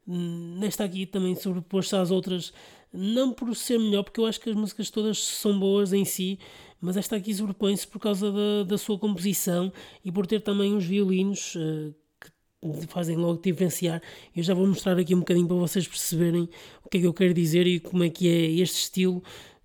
nesta 0.07 0.85
aqui 0.85 1.05
também 1.07 1.35
sobreposta 1.35 2.01
às 2.01 2.11
outras, 2.11 2.53
não 2.93 3.33
por 3.33 3.55
ser 3.55 3.79
melhor, 3.79 4.05
porque 4.05 4.21
eu 4.21 4.27
acho 4.27 4.41
que 4.41 4.51
as 4.51 4.57
músicas 4.57 4.91
todas 4.91 5.19
são 5.19 5.59
boas 5.59 5.93
em 5.93 6.05
si, 6.05 6.39
mas 6.81 6.97
esta 6.97 7.17
aqui 7.17 7.35
sobrepõe-se 7.35 7.87
por 7.87 7.99
causa 7.99 8.31
da, 8.31 8.65
da 8.65 8.79
sua 8.79 8.99
composição 8.99 9.73
e 10.05 10.13
por 10.13 10.27
ter 10.27 10.41
também 10.41 10.75
uns 10.75 10.85
violinos 10.85 11.55
uh, 11.57 11.95
que 12.21 12.87
fazem 12.87 13.17
logo 13.17 13.41
diferenciar. 13.43 14.01
Eu 14.35 14.43
já 14.43 14.55
vou 14.55 14.67
mostrar 14.67 14.99
aqui 14.99 15.15
um 15.15 15.21
bocadinho 15.21 15.47
para 15.47 15.57
vocês 15.57 15.87
perceberem 15.89 16.49
o 16.85 16.89
que 16.89 16.99
é 16.99 17.01
que 17.01 17.07
eu 17.07 17.15
quero 17.15 17.35
dizer 17.35 17.67
e 17.67 17.81
como 17.81 18.05
é 18.05 18.11
que 18.11 18.29
é 18.29 18.51
este 18.61 18.79
estilo 18.79 19.23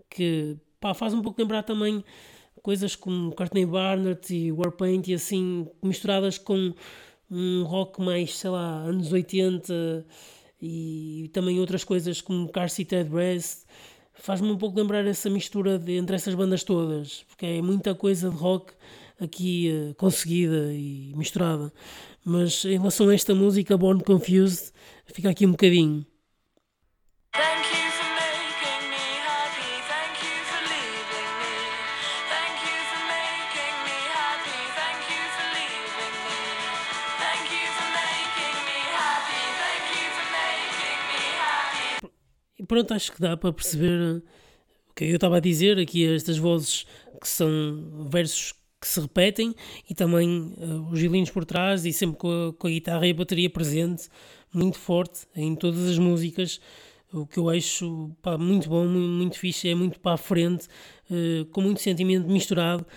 que 0.09 0.57
pá, 0.79 0.93
faz 0.93 1.13
um 1.13 1.21
pouco 1.21 1.39
lembrar 1.41 1.63
também 1.63 2.03
coisas 2.61 2.95
como 2.95 3.33
Courtney 3.33 3.65
Barnett 3.65 4.33
e 4.33 4.51
Warpaint 4.51 5.07
e 5.07 5.13
assim 5.13 5.67
misturadas 5.83 6.37
com 6.37 6.73
um 7.31 7.63
rock 7.63 8.01
mais, 8.01 8.37
sei 8.37 8.49
lá, 8.49 8.81
anos 8.81 9.11
80 9.11 10.05
e 10.61 11.29
também 11.33 11.59
outras 11.59 11.83
coisas 11.83 12.21
como 12.21 12.49
Car 12.49 12.69
Seat 12.69 12.91
Headrest 12.93 13.65
faz-me 14.13 14.51
um 14.51 14.57
pouco 14.57 14.77
lembrar 14.77 15.05
essa 15.07 15.29
mistura 15.29 15.79
de, 15.79 15.93
entre 15.93 16.15
essas 16.15 16.35
bandas 16.35 16.63
todas, 16.63 17.23
porque 17.23 17.45
é 17.45 17.61
muita 17.61 17.95
coisa 17.95 18.29
de 18.29 18.35
rock 18.35 18.73
aqui 19.19 19.71
uh, 19.71 19.95
conseguida 19.95 20.71
e 20.73 21.13
misturada. 21.15 21.71
Mas 22.23 22.63
em 22.65 22.77
relação 22.77 23.09
a 23.09 23.15
esta 23.15 23.33
música, 23.33 23.77
Born 23.77 24.03
Confused, 24.03 24.71
fica 25.07 25.29
aqui 25.29 25.45
um 25.45 25.51
bocadinho. 25.51 26.05
Pronto, 42.71 42.93
acho 42.93 43.11
que 43.11 43.19
dá 43.19 43.35
para 43.35 43.51
perceber 43.51 44.23
o 44.89 44.93
que 44.95 45.03
eu 45.03 45.15
estava 45.15 45.35
a 45.35 45.39
dizer 45.41 45.77
aqui, 45.77 46.07
estas 46.07 46.37
vozes 46.37 46.85
que 47.19 47.27
são 47.27 48.07
versos 48.09 48.53
que 48.79 48.87
se 48.87 49.01
repetem 49.01 49.53
e 49.89 49.93
também 49.93 50.55
uh, 50.57 50.89
os 50.89 50.97
violinos 50.97 51.29
por 51.29 51.43
trás 51.43 51.85
e 51.85 51.91
sempre 51.91 52.15
com 52.15 52.29
a, 52.29 52.53
com 52.53 52.67
a, 52.67 52.69
guitarra 52.69 53.05
e 53.05 53.11
a 53.11 53.13
bateria 53.13 53.49
presente, 53.49 54.07
muito 54.53 54.79
forte 54.79 55.27
em 55.35 55.53
todas 55.53 55.85
as 55.85 55.97
músicas, 55.97 56.61
o 57.11 57.27
que 57.27 57.39
eu 57.39 57.49
acho 57.49 58.09
pá, 58.21 58.37
muito 58.37 58.69
bom, 58.69 58.85
muito, 58.85 59.09
muito 59.09 59.37
fixe, 59.37 59.67
é 59.67 59.75
muito 59.75 59.99
para 59.99 60.13
a 60.13 60.17
frente, 60.17 60.67
uh, 61.09 61.43
com 61.51 61.59
muito 61.59 61.81
sentimento 61.81 62.25
misturado. 62.29 62.87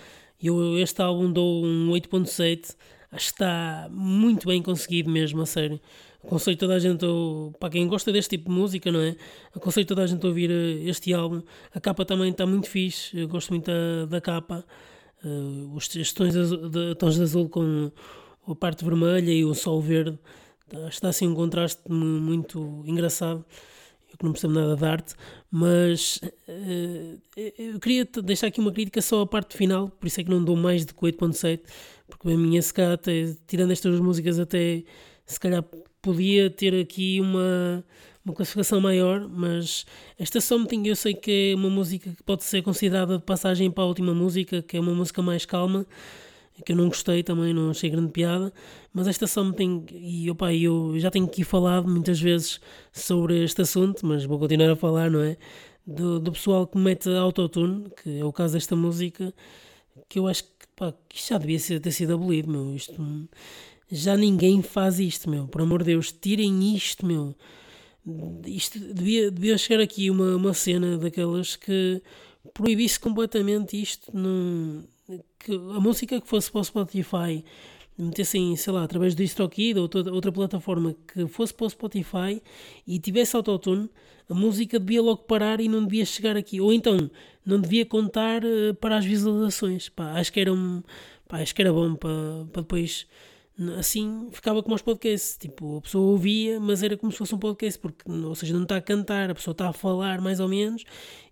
Eu 0.41 0.79
este 0.79 1.01
álbum 1.01 1.29
dou 1.29 1.65
um 1.65 1.89
8.7, 1.89 2.77
acho 3.11 3.25
que 3.25 3.33
está 3.33 3.89
muito 3.91 4.47
bem 4.47 4.61
conseguido 4.61 5.09
mesmo, 5.09 5.41
a 5.41 5.45
sério. 5.45 5.81
Aconselho 6.25 6.57
toda 6.57 6.73
a 6.73 6.79
gente, 6.79 7.05
para 7.59 7.69
quem 7.69 7.87
gosta 7.87 8.11
deste 8.11 8.37
tipo 8.37 8.49
de 8.49 8.55
música, 8.55 8.91
não 8.91 8.99
é? 8.99 9.15
Aconselho 9.53 9.85
toda 9.85 10.01
a 10.01 10.07
gente 10.07 10.25
a 10.25 10.27
ouvir 10.27 10.49
eh, 10.49 10.89
este 10.89 11.13
álbum. 11.13 11.43
A 11.71 11.79
capa 11.79 12.03
também 12.03 12.31
está 12.31 12.47
muito 12.47 12.67
fixe, 12.67 13.15
eu 13.15 13.27
gosto 13.27 13.51
muito 13.51 13.67
da, 13.67 14.05
da 14.07 14.19
capa. 14.19 14.65
Uh, 15.23 15.71
os, 15.75 15.87
tons, 16.13 16.33
de 16.33 16.39
azul, 16.39 16.69
de, 16.69 16.95
tons 16.95 17.15
de 17.15 17.21
azul 17.21 17.47
com 17.47 17.91
a 18.47 18.55
parte 18.55 18.83
vermelha 18.83 19.31
e 19.31 19.45
o 19.45 19.53
sol 19.53 19.79
verde. 19.79 20.17
Está 20.89 21.09
assim 21.09 21.27
um 21.27 21.35
contraste 21.35 21.81
muito 21.91 22.83
engraçado. 22.87 23.45
Eu 24.11 24.17
que 24.17 24.25
não 24.25 24.31
percebo 24.31 24.53
nada 24.53 24.75
de 24.75 24.85
arte, 24.85 25.13
mas 25.51 26.19
uh, 26.47 27.21
eu 27.57 27.79
queria 27.79 28.03
deixar 28.23 28.47
aqui 28.47 28.59
uma 28.59 28.71
crítica 28.71 28.99
só 28.99 29.21
à 29.21 29.27
parte 29.27 29.55
final, 29.55 29.89
por 29.89 30.07
isso 30.07 30.21
é 30.21 30.23
que 30.23 30.29
não 30.29 30.43
dou 30.43 30.55
mais 30.55 30.85
de 30.85 30.93
8.7, 30.93 31.61
porque 32.07 32.29
a 32.29 32.37
minha 32.37 32.61
até, 32.93 33.35
tirando 33.45 33.71
estas 33.71 33.91
duas 33.91 34.01
músicas, 34.01 34.39
até 34.39 34.83
se 35.25 35.39
calhar 35.39 35.63
podia 36.05 36.51
ter 36.51 36.79
aqui 36.79 37.19
uma, 37.19 37.83
uma 38.23 38.35
classificação 38.35 38.79
maior, 38.79 39.27
mas 39.27 39.87
esta 40.19 40.39
Something 40.39 40.87
eu 40.87 40.95
sei 40.95 41.15
que 41.15 41.53
é 41.53 41.55
uma 41.55 41.67
música 41.67 42.11
que 42.11 42.21
pode 42.21 42.43
ser 42.43 42.61
considerada 42.61 43.17
de 43.17 43.23
passagem 43.23 43.71
para 43.71 43.83
a 43.83 43.87
última 43.87 44.13
música, 44.13 44.61
que 44.61 44.77
é 44.77 44.79
uma 44.79 44.93
música 44.93 45.23
mais 45.23 45.47
calma, 45.47 45.83
que 46.63 46.73
eu 46.73 46.75
não 46.75 46.89
gostei 46.89 47.23
também, 47.23 47.55
não 47.55 47.71
achei 47.71 47.89
grande 47.89 48.11
piada, 48.11 48.53
mas 48.93 49.07
esta 49.07 49.25
Something, 49.25 49.87
e 49.91 50.29
opa, 50.29 50.53
eu 50.53 50.93
já 50.99 51.09
tenho 51.09 51.25
aqui 51.25 51.43
falado 51.43 51.87
muitas 51.87 52.21
vezes 52.21 52.61
sobre 52.93 53.43
este 53.43 53.63
assunto, 53.63 54.05
mas 54.05 54.25
vou 54.25 54.37
continuar 54.37 54.69
a 54.69 54.75
falar, 54.75 55.09
não 55.09 55.21
é? 55.21 55.37
Do, 55.87 56.19
do 56.19 56.31
pessoal 56.31 56.67
que 56.67 56.77
mete 56.77 57.09
autotune, 57.09 57.89
que 58.03 58.19
é 58.19 58.23
o 58.23 58.31
caso 58.31 58.53
desta 58.53 58.75
música, 58.75 59.33
que 60.07 60.19
eu 60.19 60.27
acho 60.27 60.43
que, 60.43 60.67
pá, 60.75 60.93
que 61.09 61.17
isto 61.17 61.29
já 61.29 61.39
devia 61.39 61.57
ser, 61.57 61.79
ter 61.79 61.91
sido 61.91 62.13
abolido, 62.13 62.49
meu. 62.49 62.75
Isto 62.75 63.01
já 63.91 64.17
ninguém 64.17 64.61
faz 64.61 64.99
isto, 64.99 65.29
meu. 65.29 65.47
Por 65.47 65.61
amor 65.61 65.79
de 65.79 65.91
Deus, 65.91 66.11
tirem 66.11 66.75
isto, 66.75 67.05
meu. 67.05 67.35
Isto 68.45 68.79
devia, 68.79 69.31
devia 69.31 69.57
chegar 69.57 69.81
aqui 69.81 70.09
uma, 70.09 70.35
uma 70.35 70.53
cena 70.53 70.97
daquelas 70.97 71.55
que 71.55 72.01
proibisse 72.53 72.99
completamente 72.99 73.81
isto. 73.81 74.15
Num, 74.15 74.83
que 75.39 75.53
a 75.53 75.79
música 75.79 76.19
que 76.19 76.27
fosse 76.27 76.51
para 76.51 76.61
o 76.61 76.63
Spotify 76.63 77.43
metessem, 77.97 78.55
sei 78.55 78.73
lá, 78.73 78.83
através 78.83 79.15
do 79.15 79.19
DistroKid 79.19 79.77
ou 79.77 79.83
outra, 79.83 80.11
outra 80.11 80.31
plataforma 80.31 80.95
que 81.07 81.27
fosse 81.27 81.53
para 81.53 81.65
o 81.65 81.69
Spotify 81.69 82.41
e 82.85 82.99
tivesse 82.99 83.35
autotune, 83.35 83.89
a 84.29 84.33
música 84.33 84.79
devia 84.79 85.01
logo 85.01 85.23
parar 85.23 85.61
e 85.61 85.67
não 85.69 85.85
devia 85.85 86.05
chegar 86.05 86.35
aqui. 86.35 86.59
Ou 86.59 86.73
então, 86.73 87.09
não 87.45 87.59
devia 87.59 87.85
contar 87.85 88.43
uh, 88.43 88.73
para 88.75 88.97
as 88.97 89.05
visualizações. 89.05 89.89
Pá, 89.89 90.13
acho 90.13 90.33
que 90.33 90.39
era 90.39 90.51
um, 90.51 90.81
pá, 91.27 91.41
acho 91.41 91.53
que 91.53 91.61
era 91.61 91.71
bom 91.71 91.95
para, 91.95 92.45
para 92.51 92.61
depois 92.61 93.07
assim 93.77 94.29
ficava 94.31 94.61
como 94.61 94.75
os 94.75 94.81
podcasts. 94.81 95.37
Tipo, 95.37 95.77
a 95.77 95.81
pessoa 95.81 96.11
ouvia, 96.11 96.59
mas 96.59 96.83
era 96.83 96.97
como 96.97 97.11
se 97.11 97.17
fosse 97.17 97.33
um 97.33 97.39
podcast, 97.39 97.79
porque, 97.79 98.09
ou 98.09 98.35
seja, 98.35 98.53
não 98.53 98.63
está 98.63 98.77
a 98.77 98.81
cantar, 98.81 99.29
a 99.29 99.35
pessoa 99.35 99.53
está 99.53 99.69
a 99.69 99.73
falar 99.73 100.21
mais 100.21 100.39
ou 100.39 100.47
menos, 100.47 100.83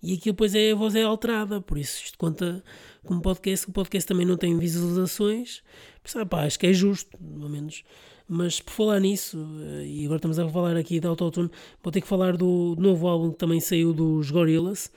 e 0.02 0.14
aquilo 0.14 0.34
depois 0.34 0.56
é, 0.56 0.72
a 0.72 0.76
voz 0.76 0.96
é 0.96 1.04
alterada. 1.04 1.62
Por 1.62 1.78
isso, 1.78 2.04
isto 2.04 2.18
conta 2.18 2.64
como 3.06 3.22
podcast. 3.22 3.70
O 3.70 3.74
podcast 3.74 4.08
também 4.08 4.26
não 4.26 4.38
tem 4.38 4.58
visualizações. 4.58 5.62
Pensava, 6.02 6.26
pá, 6.26 6.46
acho 6.46 6.60
que 6.60 6.68
é 6.68 6.74
justo, 6.74 7.18
pelo 7.18 7.50
menos. 7.50 7.84
Mas 8.28 8.60
por 8.62 8.72
falar 8.72 9.00
nisso, 9.00 9.38
eh, 9.62 9.86
e 9.86 10.06
agora 10.06 10.18
estamos 10.18 10.40
a 10.40 10.48
falar 10.50 10.78
aqui 10.78 11.00
de 11.00 11.08
Autotune, 11.08 11.50
vou 11.84 11.92
ter 11.92 12.02
que 12.02 12.08
falar 12.08 12.38
do 12.38 12.76
novo 12.80 13.08
álbum 13.08 13.32
que 13.32 13.38
também 13.38 13.60
saiu 13.60 13.94
dos 13.94 14.32
Gorillaz, 14.32 14.90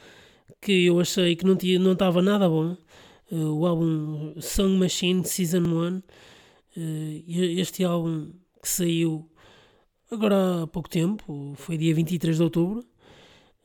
que 0.60 0.86
eu 0.86 1.00
achei 1.00 1.34
que 1.34 1.44
não, 1.44 1.56
tinha, 1.56 1.78
não 1.78 1.92
estava 1.92 2.22
nada 2.22 2.48
bom. 2.48 2.76
Eh, 3.30 3.34
o 3.34 3.66
álbum 3.66 4.34
Song 4.40 4.76
Machine 4.78 5.24
Season 5.24 5.58
1 5.60 5.86
eh, 5.86 6.02
este 7.26 7.84
álbum 7.84 8.32
que 8.62 8.68
saiu 8.68 9.28
agora 10.10 10.62
há 10.62 10.66
pouco 10.66 10.88
tempo, 10.88 11.54
foi 11.56 11.76
dia 11.76 11.94
23 11.94 12.36
de 12.36 12.42
outubro, 12.42 12.84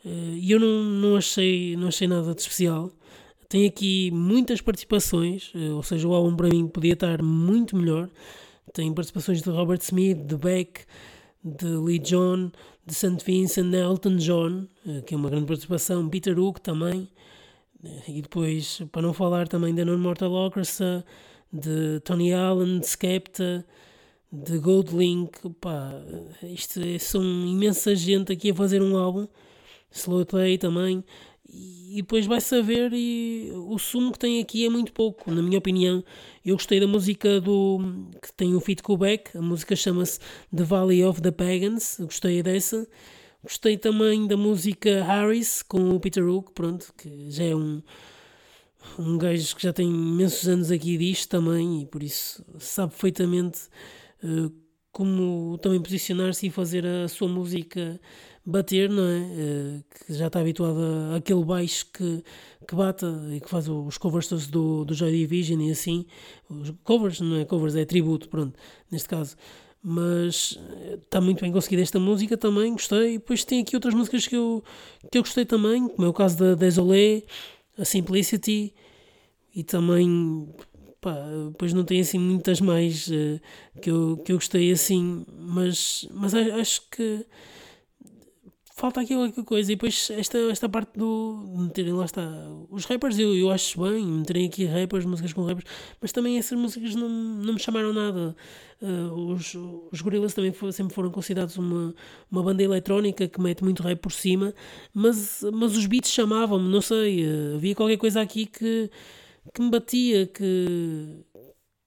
eh, 0.05 0.33
e 0.37 0.51
eu 0.51 0.59
não, 0.59 0.83
não, 0.83 1.15
achei, 1.15 1.75
não 1.75 1.87
achei 1.87 2.07
nada 2.07 2.33
de 2.33 2.41
especial. 2.41 2.91
Tem 3.49 3.65
aqui 3.67 4.11
muitas 4.11 4.61
participações, 4.61 5.51
eh, 5.55 5.71
ou 5.71 5.83
seja, 5.83 6.07
o 6.07 6.13
álbum 6.13 6.35
para 6.35 6.49
mim 6.49 6.67
podia 6.67 6.93
estar 6.93 7.21
muito 7.21 7.75
melhor. 7.75 8.09
Tem 8.73 8.93
participações 8.93 9.41
de 9.41 9.49
Robert 9.49 9.81
Smith, 9.81 10.17
de 10.25 10.37
Beck, 10.37 10.85
de 11.43 11.67
Lee 11.67 11.99
John, 11.99 12.51
de 12.85 12.93
St. 12.93 13.17
Vincent, 13.25 13.69
de 13.69 13.77
Elton 13.77 14.17
John, 14.17 14.67
que 15.05 15.13
é 15.13 15.17
uma 15.17 15.29
grande 15.29 15.45
participação, 15.45 16.07
Peter 16.09 16.37
Hook 16.39 16.61
também, 16.61 17.09
e 18.07 18.21
depois, 18.21 18.81
para 18.91 19.01
não 19.01 19.13
falar 19.13 19.47
também 19.47 19.73
da 19.73 19.83
Non 19.83 19.97
Mortal 19.97 20.31
Orchestra, 20.31 21.03
de 21.51 21.99
Tony 22.01 22.33
Allen, 22.33 22.79
de 22.79 22.87
Skepta, 22.87 23.65
de 24.31 24.57
Goldlink, 24.57 25.49
pá, 25.59 25.91
isto 26.43 26.79
é, 26.79 26.97
são 26.97 27.23
imensa 27.23 27.95
gente 27.95 28.31
aqui 28.31 28.51
a 28.51 28.55
fazer 28.55 28.81
um 28.81 28.95
álbum, 28.95 29.27
Slow 29.91 30.25
Play 30.25 30.57
também, 30.57 31.03
e 31.53 31.95
depois 31.97 32.25
vai 32.25 32.39
saber 32.39 32.93
e 32.93 33.51
o 33.53 33.77
sumo 33.77 34.13
que 34.13 34.19
tem 34.19 34.39
aqui 34.39 34.65
é 34.65 34.69
muito 34.69 34.93
pouco, 34.93 35.29
na 35.29 35.41
minha 35.41 35.57
opinião. 35.57 36.01
Eu 36.45 36.55
gostei 36.55 36.79
da 36.79 36.87
música 36.87 37.41
do 37.41 37.79
que 38.21 38.31
tem 38.31 38.55
o 38.55 38.61
feat 38.61 38.81
com 38.81 38.97
a 39.35 39.41
música 39.41 39.75
chama-se 39.75 40.17
The 40.55 40.63
Valley 40.63 41.03
of 41.03 41.21
the 41.21 41.31
Pagans, 41.31 41.97
gostei 41.99 42.41
dessa. 42.41 42.87
Gostei 43.43 43.75
também 43.75 44.27
da 44.27 44.37
música 44.37 45.03
Harris 45.03 45.63
com 45.63 45.89
o 45.89 45.99
Peter 45.99 46.23
Hook, 46.23 46.51
pronto, 46.53 46.93
que 46.95 47.31
já 47.31 47.43
é 47.43 47.55
um 47.55 47.81
um 48.97 49.17
gajo 49.17 49.55
que 49.55 49.63
já 49.63 49.73
tem 49.73 49.87
imensos 49.87 50.47
anos 50.47 50.71
aqui 50.71 50.97
disto 50.97 51.29
também 51.29 51.81
e 51.81 51.85
por 51.85 52.03
isso 52.03 52.43
sabe 52.59 52.91
perfeitamente 52.91 53.61
uh, 54.23 54.51
como 54.91 55.57
também 55.59 55.81
posicionar-se 55.81 56.47
e 56.47 56.49
fazer 56.49 56.85
a 56.85 57.07
sua 57.07 57.27
música 57.27 57.99
bater, 58.45 58.89
não 58.89 59.03
é? 59.03 59.19
Uh, 59.19 59.83
que 59.89 60.13
já 60.13 60.27
está 60.27 60.39
habituado 60.39 60.79
àquele 61.15 61.43
baixo 61.43 61.85
que, 61.93 62.23
que 62.67 62.75
bata 62.75 63.07
e 63.31 63.39
que 63.39 63.49
faz 63.49 63.69
os 63.69 63.97
covers 63.97 64.27
todos 64.27 64.47
do, 64.47 64.83
do 64.83 64.93
Joy 64.93 65.11
Division 65.11 65.61
e 65.61 65.71
assim. 65.71 66.05
Os 66.49 66.73
covers, 66.83 67.21
não 67.21 67.37
é 67.37 67.45
covers, 67.45 67.75
é 67.75 67.85
tributo, 67.85 68.27
pronto, 68.29 68.57
neste 68.91 69.07
caso. 69.07 69.35
Mas 69.83 70.59
está 71.03 71.17
eh, 71.17 71.21
muito 71.21 71.41
bem 71.41 71.51
conseguida 71.51 71.81
esta 71.81 71.99
música 71.99 72.37
também, 72.37 72.73
gostei. 72.73 73.13
Depois 73.17 73.43
tem 73.43 73.61
aqui 73.61 73.75
outras 73.75 73.93
músicas 73.93 74.27
que 74.27 74.35
eu, 74.35 74.63
que 75.11 75.17
eu 75.17 75.23
gostei 75.23 75.45
também, 75.45 75.87
como 75.87 76.05
é 76.05 76.09
o 76.09 76.13
caso 76.13 76.37
da 76.37 76.53
Desolé, 76.55 77.23
a 77.81 77.85
Simplicity 77.85 78.73
e 79.55 79.63
também 79.63 80.47
pá, 81.01 81.15
depois 81.49 81.73
não 81.73 81.83
tem 81.83 81.99
assim 81.99 82.19
muitas 82.19 82.61
mais 82.61 83.07
uh, 83.07 83.41
que, 83.81 83.89
eu, 83.89 84.17
que 84.23 84.31
eu 84.31 84.37
gostei 84.37 84.71
assim, 84.71 85.25
mas, 85.27 86.07
mas 86.13 86.33
acho 86.35 86.83
que 86.91 87.25
falta 88.81 88.99
aqui 88.99 89.13
qualquer 89.15 89.43
coisa. 89.43 89.71
E 89.71 89.75
depois 89.75 90.09
esta, 90.11 90.37
esta 90.49 90.67
parte 90.67 90.97
do 90.97 91.45
meterem 91.55 91.93
lá 91.93 92.05
está. 92.05 92.27
Os 92.69 92.85
rappers 92.85 93.19
eu, 93.19 93.35
eu 93.35 93.51
acho 93.51 93.79
bem, 93.81 94.03
meterem 94.03 94.47
aqui 94.47 94.65
rappers, 94.65 95.05
músicas 95.05 95.33
com 95.33 95.45
rappers, 95.45 95.69
mas 96.01 96.11
também 96.11 96.37
essas 96.37 96.57
músicas 96.57 96.95
não, 96.95 97.07
não 97.07 97.53
me 97.53 97.59
chamaram 97.59 97.93
nada. 97.93 98.35
Uh, 98.81 99.33
os, 99.33 99.55
os 99.91 100.01
Gorillaz 100.01 100.33
também 100.33 100.51
for, 100.51 100.73
sempre 100.73 100.95
foram 100.95 101.11
considerados 101.11 101.55
uma, 101.57 101.93
uma 102.31 102.41
banda 102.41 102.63
eletrónica 102.63 103.27
que 103.27 103.39
mete 103.39 103.63
muito 103.63 103.83
rap 103.83 103.99
por 103.99 104.11
cima, 104.11 104.55
mas, 104.91 105.43
mas 105.53 105.77
os 105.77 105.85
beats 105.85 106.09
chamavam-me, 106.11 106.67
não 106.67 106.81
sei, 106.81 107.23
uh, 107.23 107.55
havia 107.57 107.75
qualquer 107.75 107.97
coisa 107.97 108.19
aqui 108.19 108.47
que, 108.47 108.89
que 109.53 109.61
me 109.61 109.69
batia, 109.69 110.25
que, 110.25 111.23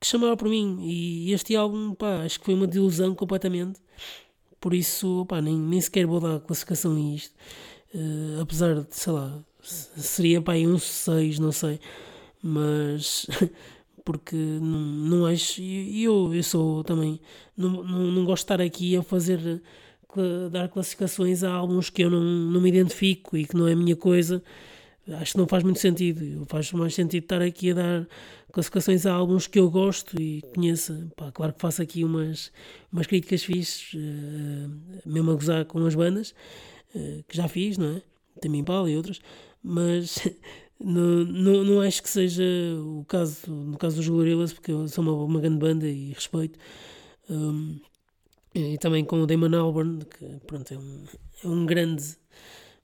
que 0.00 0.06
chamava 0.06 0.36
por 0.36 0.48
mim. 0.48 0.78
E 0.80 1.32
este 1.32 1.56
álbum, 1.56 1.94
pá, 1.94 2.22
acho 2.24 2.38
que 2.38 2.44
foi 2.46 2.54
uma 2.54 2.68
desilusão 2.68 3.14
completamente. 3.16 3.83
Por 4.64 4.73
isso, 4.73 5.26
pá, 5.26 5.42
nem, 5.42 5.59
nem 5.59 5.78
sequer 5.78 6.06
vou 6.06 6.18
dar 6.18 6.40
classificação 6.40 6.97
a 6.97 6.99
isto. 6.99 7.35
Uh, 7.94 8.40
apesar 8.40 8.76
de, 8.76 8.87
sei 8.97 9.12
lá, 9.12 9.44
seria 9.61 10.40
pá, 10.40 10.54
um 10.54 10.78
6, 10.78 11.38
não 11.38 11.52
sei. 11.52 11.78
Mas, 12.42 13.26
porque 14.06 14.35
não, 14.35 14.80
não 14.80 15.26
acho. 15.26 15.61
Eu, 15.61 16.35
eu 16.35 16.42
sou 16.42 16.83
também. 16.83 17.21
Não, 17.54 17.85
não, 17.85 18.11
não 18.11 18.25
gosto 18.25 18.40
de 18.40 18.44
estar 18.54 18.61
aqui 18.62 18.97
a 18.97 19.02
fazer. 19.02 19.62
dar 20.50 20.71
classificações 20.71 21.44
a 21.44 21.52
álbuns 21.52 21.90
que 21.90 22.02
eu 22.02 22.09
não, 22.09 22.23
não 22.23 22.59
me 22.59 22.71
identifico 22.71 23.37
e 23.37 23.44
que 23.44 23.54
não 23.54 23.68
é 23.68 23.75
a 23.75 23.76
minha 23.76 23.94
coisa 23.94 24.42
acho 25.21 25.33
que 25.33 25.38
não 25.38 25.47
faz 25.47 25.62
muito 25.62 25.78
sentido. 25.78 26.47
Faz 26.47 26.73
mais 26.73 26.94
sentido 26.94 27.25
estar 27.25 27.42
aqui 27.42 27.73
a 27.73 27.75
dar 27.75 28.09
classificações 28.54 29.04
a 29.04 29.12
álbuns 29.12 29.49
que 29.49 29.58
eu 29.58 29.68
gosto 29.68 30.20
e 30.20 30.40
conheço. 30.54 31.11
Pá, 31.16 31.32
claro 31.32 31.52
que 31.52 31.61
faço 31.61 31.82
aqui 31.82 32.04
umas, 32.04 32.52
umas 32.92 33.06
críticas 33.06 33.42
fixes, 33.42 33.92
uh, 33.94 34.70
mesmo 35.04 35.32
a 35.32 35.34
gozar 35.34 35.64
com 35.64 35.84
as 35.84 35.94
bandas, 35.94 36.34
uh, 36.94 37.25
que 37.28 37.37
já 37.37 37.49
fiz, 37.49 37.76
não 37.76 37.96
é? 37.96 38.02
Também 38.40 38.61
Impala 38.61 38.88
e 38.88 38.96
outras, 38.96 39.20
mas 39.62 40.18
não, 40.78 41.25
não, 41.25 41.64
não 41.64 41.80
acho 41.80 42.02
que 42.02 42.08
seja 42.08 42.44
o 42.80 43.04
caso, 43.06 43.50
no 43.50 43.76
caso 43.76 43.96
dos 43.96 44.08
Gorillaz, 44.08 44.52
porque 44.52 44.70
eu 44.70 44.87
sou 44.87 45.02
uma, 45.02 45.12
uma 45.12 45.40
grande 45.40 45.58
banda 45.58 45.88
e 45.88 46.12
respeito. 46.12 46.58
Um, 47.28 47.80
e 48.54 48.78
também 48.78 49.04
com 49.04 49.20
o 49.20 49.26
Damon 49.26 49.56
Albarn, 49.56 50.04
que 50.04 50.25
pronto, 50.46 50.73
é 50.73 50.78
um, 50.78 51.04
é 51.42 51.49
um 51.49 51.66
grande 51.66 52.16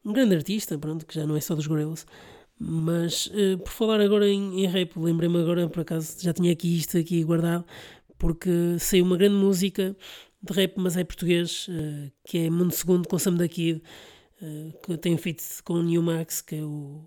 um 0.05 0.12
grande 0.12 0.35
artista, 0.35 0.79
pronto, 0.79 1.05
que 1.07 1.15
já 1.15 1.27
não 1.27 1.37
é 1.37 1.41
só 1.41 1.55
dos 1.55 1.67
Gorillaz. 1.67 2.07
Mas 2.62 3.26
uh, 3.29 3.57
por 3.59 3.71
falar 3.71 4.02
agora 4.02 4.29
em, 4.29 4.62
em 4.62 4.67
rap, 4.67 4.93
lembrei-me 4.99 5.41
agora, 5.41 5.67
por 5.67 5.80
acaso, 5.80 6.17
já 6.21 6.30
tinha 6.30 6.52
aqui 6.52 6.76
isto 6.76 6.99
aqui 6.99 7.25
guardado, 7.25 7.65
porque 8.19 8.50
saiu 8.78 9.06
uma 9.06 9.17
grande 9.17 9.37
música 9.37 9.97
de 10.43 10.52
rap, 10.52 10.75
mas 10.76 10.95
é 10.95 11.02
português, 11.02 11.69
uh, 11.69 12.13
que 12.23 12.37
é 12.37 12.50
Mundo 12.50 12.73
Segundo 12.73 13.08
com 13.08 13.19
Sam 13.19 13.32
da 13.37 13.49
Kid, 13.49 13.80
uh, 14.43 14.78
que 14.82 14.99
tem 14.99 15.17
feito 15.17 15.43
com 15.65 15.73
o 15.73 15.82
New 15.82 16.02
Max, 16.02 16.43
que 16.43 16.56
é 16.56 16.63
o, 16.63 17.02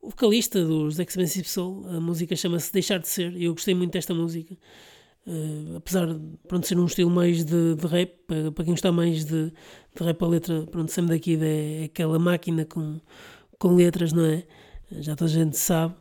o 0.00 0.10
vocalista 0.10 0.64
dos 0.64 1.00
Expensive 1.00 1.48
Soul. 1.48 1.88
A 1.88 2.00
música 2.00 2.36
chama-se 2.36 2.72
Deixar 2.72 2.98
de 2.98 3.08
Ser, 3.08 3.36
e 3.36 3.46
eu 3.46 3.54
gostei 3.54 3.74
muito 3.74 3.90
desta 3.90 4.14
música. 4.14 4.56
Uh, 5.26 5.78
apesar 5.78 6.14
de 6.14 6.38
pronto, 6.46 6.64
ser 6.64 6.78
um 6.78 6.86
estilo 6.86 7.10
mais 7.10 7.44
de, 7.44 7.74
de 7.74 7.86
rap, 7.88 8.12
para, 8.24 8.52
para 8.52 8.64
quem 8.64 8.72
gosta 8.72 8.92
mais 8.92 9.24
de, 9.24 9.52
de 9.96 10.04
rap 10.04 10.22
a 10.22 10.28
letra, 10.28 10.64
pronto, 10.66 10.92
sempre 10.92 11.16
daqui 11.16 11.36
é, 11.42 11.82
é 11.82 11.84
aquela 11.86 12.20
máquina 12.20 12.64
com, 12.64 13.00
com 13.58 13.74
letras, 13.74 14.12
não 14.12 14.24
é? 14.24 14.44
Já 14.92 15.16
toda 15.16 15.30
a 15.30 15.34
gente 15.34 15.56
sabe. 15.56 15.94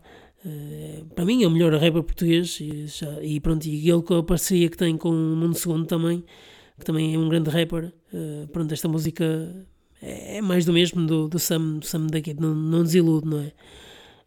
Uh, 0.45 1.05
para 1.13 1.25
mim 1.25 1.43
é 1.43 1.47
o 1.47 1.51
melhor 1.51 1.73
rapper 1.73 2.01
português 2.01 2.59
e, 2.61 2.87
já, 2.87 3.21
e 3.21 3.39
pronto, 3.39 3.65
e 3.65 3.89
ele 3.89 4.01
com 4.01 4.15
a 4.15 4.23
parceria 4.23 4.69
que 4.69 4.77
tem 4.77 4.97
com 4.97 5.09
o 5.09 5.35
Mundo 5.35 5.55
Segundo 5.55 5.85
também, 5.85 6.23
que 6.77 6.85
também 6.85 7.13
é 7.13 7.17
um 7.17 7.27
grande 7.27 7.49
rapper. 7.49 7.91
Uh, 8.13 8.47
pronto, 8.47 8.73
esta 8.73 8.87
música 8.87 9.67
é, 10.01 10.37
é, 10.37 10.41
mais 10.41 10.65
do 10.65 10.73
mesmo 10.73 11.05
do, 11.05 11.27
do 11.27 11.39
Sam, 11.39 11.79
do 11.79 11.85
Sam 11.85 12.07
daqui, 12.07 12.33
não, 12.33 12.53
não 12.55 12.83
desilude, 12.83 13.27
não 13.27 13.39
é? 13.39 13.51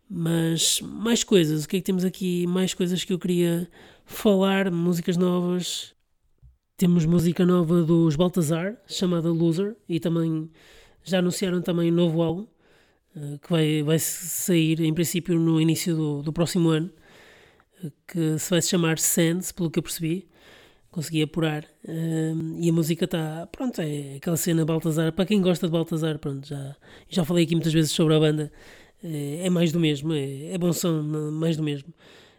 Mas 0.09 0.81
mais 0.83 1.25
coisas, 1.25 1.65
o 1.65 1.69
que 1.69 1.77
é 1.77 1.81
que 1.81 1.87
temos 1.87 2.05
aqui? 2.05 2.47
Mais 2.47 2.75
coisas 2.75 3.03
que 3.03 3.13
eu 3.13 3.19
queria 3.19 3.69
falar, 4.05 4.71
músicas 4.71 5.17
novas. 5.17 5.95
Temos 6.77 7.07
música 7.07 7.47
nova 7.47 7.83
dos 7.83 8.17
Baltazar, 8.17 8.77
chamada 8.87 9.31
Loser, 9.31 9.77
e 9.89 9.99
também 9.99 10.51
já 11.03 11.21
anunciaram 11.21 11.63
também 11.63 11.91
um 11.91 11.95
novo 11.95 12.21
álbum, 12.23 12.43
eh, 12.43 12.47
que 13.43 13.51
vai, 13.51 13.83
vai 13.83 13.99
sair 13.99 14.81
em 14.81 14.95
princípio 14.95 15.39
no 15.39 15.61
início 15.61 15.95
do, 15.95 16.23
do 16.23 16.33
próximo 16.33 16.71
ano, 16.71 16.91
eh, 17.85 17.91
que 18.07 18.39
se 18.39 18.51
vai 18.51 18.63
se 18.63 18.69
chamar 18.71 18.99
Sands, 18.99 19.53
pelo 19.53 19.71
que 19.71 19.79
eu 19.79 19.83
percebi. 19.83 20.29
Consegui 20.91 21.23
apurar. 21.23 21.65
Eh, 21.87 22.35
e 22.61 22.69
a 22.69 22.73
música 22.73 23.05
está. 23.05 23.47
Pronto, 23.47 23.81
é 23.81 24.17
aquela 24.17 24.37
cena 24.37 24.65
Baltazar. 24.65 25.13
Para 25.13 25.27
quem 25.27 25.41
gosta 25.41 25.67
de 25.67 25.73
Baltazar, 25.73 26.19
pronto, 26.19 26.47
já, 26.47 26.77
já 27.09 27.25
falei 27.25 27.45
aqui 27.45 27.55
muitas 27.55 27.73
vezes 27.73 27.93
sobre 27.93 28.15
a 28.15 28.21
banda 28.21 28.53
é 29.05 29.51
mais 29.51 29.73
do 29.73 29.81
mesmo, 29.81 30.13
é, 30.13 30.53
é 30.53 30.59
bom 30.59 30.73
som, 30.73 31.03
mais 31.33 31.57
do 31.57 31.63
mesmo. 31.63 31.93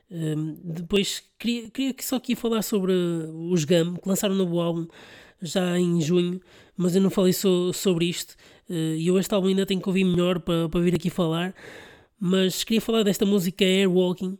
Um, 0.09 0.57
depois 0.63 1.23
queria, 1.39 1.69
queria 1.69 1.95
só 1.99 2.17
aqui 2.17 2.35
falar 2.35 2.61
sobre 2.61 2.93
os 2.93 3.65
GAM, 3.65 3.95
que 3.95 4.07
lançaram 4.07 4.35
um 4.35 4.37
novo 4.37 4.59
álbum 4.59 4.87
já 5.41 5.77
em 5.77 5.99
junho, 5.99 6.39
mas 6.77 6.95
eu 6.95 7.01
não 7.01 7.09
falei 7.09 7.33
so, 7.33 7.73
sobre 7.73 8.05
isto 8.05 8.35
e 8.69 9.07
eu 9.07 9.17
este 9.19 9.33
álbum 9.33 9.47
ainda 9.47 9.65
tenho 9.65 9.81
que 9.81 9.87
ouvir 9.87 10.03
melhor 10.03 10.39
para, 10.39 10.69
para 10.69 10.81
vir 10.81 10.95
aqui 10.95 11.09
falar. 11.09 11.53
Mas 12.19 12.63
queria 12.63 12.81
falar 12.81 13.03
desta 13.03 13.25
música 13.25 13.65
Airwalking, 13.65 14.37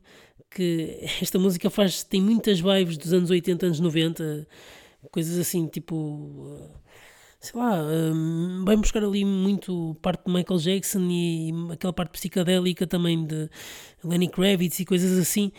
que 0.50 1.00
esta 1.22 1.38
música 1.38 1.70
faz 1.70 2.04
tem 2.04 2.22
muitas 2.22 2.60
vibes 2.60 2.98
dos 2.98 3.14
anos 3.14 3.30
80, 3.30 3.66
anos 3.66 3.80
90, 3.80 4.48
coisas 5.12 5.38
assim, 5.38 5.68
tipo 5.68 6.72
sei 7.44 7.60
lá, 7.60 7.78
um, 7.84 8.64
vai 8.64 8.78
buscar 8.78 9.04
ali 9.04 9.26
muito 9.26 9.98
parte 10.02 10.24
de 10.26 10.32
Michael 10.32 10.60
Jackson 10.62 11.02
e 11.10 11.52
aquela 11.74 11.92
parte 11.92 12.12
psicadélica 12.12 12.88
também 12.88 13.26
de 13.26 13.50
Lenny 14.02 14.30
Kravitz 14.30 14.80
e 14.80 14.86
coisas 14.86 15.20
assim, 15.20 15.52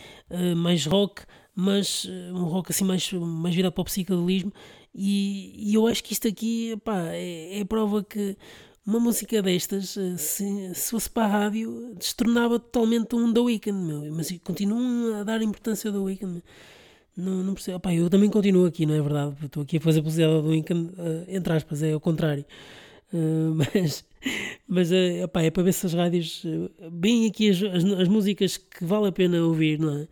mais 0.56 0.86
rock, 0.86 1.24
mas 1.54 2.08
um 2.32 2.44
rock 2.44 2.72
assim 2.72 2.84
mais, 2.84 3.12
mais 3.12 3.54
virado 3.54 3.72
para 3.72 3.82
o 3.82 3.84
psicadelismo. 3.84 4.50
E, 4.94 5.70
e 5.70 5.74
eu 5.74 5.86
acho 5.86 6.04
que 6.04 6.12
isto 6.12 6.28
aqui 6.28 6.76
pá, 6.84 7.08
é, 7.08 7.60
é 7.60 7.64
prova 7.64 8.04
que 8.04 8.36
uma 8.86 9.00
música 9.00 9.40
destas, 9.42 9.96
uh, 9.96 10.16
se, 10.18 10.74
se 10.74 10.90
fosse 10.90 11.08
para 11.10 11.24
a 11.24 11.28
rádio, 11.28 11.94
destornava 11.98 12.58
totalmente 12.58 13.16
um 13.16 13.32
The 13.32 13.40
Weeknd, 13.40 13.86
meu. 13.86 14.14
mas 14.14 14.30
continuam 14.44 15.20
a 15.20 15.24
dar 15.24 15.42
importância 15.42 15.88
ao 15.88 15.94
The 15.94 16.00
Weeknd. 16.00 16.42
Não, 17.16 17.42
não 17.42 17.54
percebo. 17.54 17.78
Opa, 17.78 17.94
eu 17.94 18.10
também 18.10 18.28
continuo 18.28 18.66
aqui, 18.66 18.84
não 18.86 18.94
é 18.94 19.00
verdade? 19.00 19.36
Estou 19.44 19.62
aqui 19.62 19.78
a 19.78 19.80
fazer 19.80 20.00
publicidade 20.00 20.42
do 20.42 20.54
Income, 20.54 20.88
uh, 20.88 21.24
entre 21.28 21.52
aspas, 21.52 21.82
é 21.82 21.94
o 21.94 22.00
contrário. 22.00 22.44
Uh, 23.12 23.54
mas 23.74 24.04
mas 24.66 24.90
uh, 24.90 25.24
opa, 25.24 25.42
é 25.42 25.50
para 25.50 25.62
ver 25.62 25.72
se 25.72 25.86
as 25.86 25.94
rádios. 25.94 26.44
Bem 26.92 27.26
aqui 27.26 27.50
as, 27.50 27.62
as, 27.62 27.84
as, 27.84 28.08
músicas 28.08 28.56
que 28.56 28.84
vale 28.84 29.08
a 29.08 29.12
pena 29.12 29.42
ouvir, 29.44 29.78
não 29.78 29.98
é? 29.98 30.08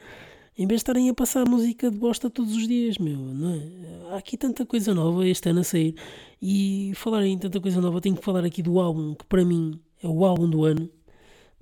Em 0.57 0.67
vez 0.67 0.81
de 0.81 0.83
estarem 0.83 1.09
a 1.09 1.15
passar 1.15 1.49
música 1.49 1.91
de 1.91 1.97
bosta 1.97 2.29
todos 2.29 2.55
os 2.55 2.69
dias, 2.69 2.99
meu, 2.99 3.17
não 3.17 3.55
é? 3.55 4.13
Há 4.13 4.17
aqui 4.19 4.37
tanta 4.37 4.67
coisa 4.67 4.93
nova 4.95 5.27
este 5.27 5.49
ano 5.49 5.61
a 5.61 5.65
sair. 5.65 5.95
E 6.41 6.93
falar 6.95 7.25
em 7.25 7.39
tanta 7.39 7.61
coisa 7.61 7.81
nova, 7.81 8.01
tenho 8.01 8.17
que 8.17 8.25
falar 8.25 8.45
aqui 8.45 8.63
do 8.63 8.79
álbum, 8.79 9.15
que 9.15 9.25
para 9.25 9.45
mim 9.45 9.81
é 10.03 10.07
o 10.07 10.25
álbum 10.25 10.49
do 10.49 10.65
ano. 10.65 10.91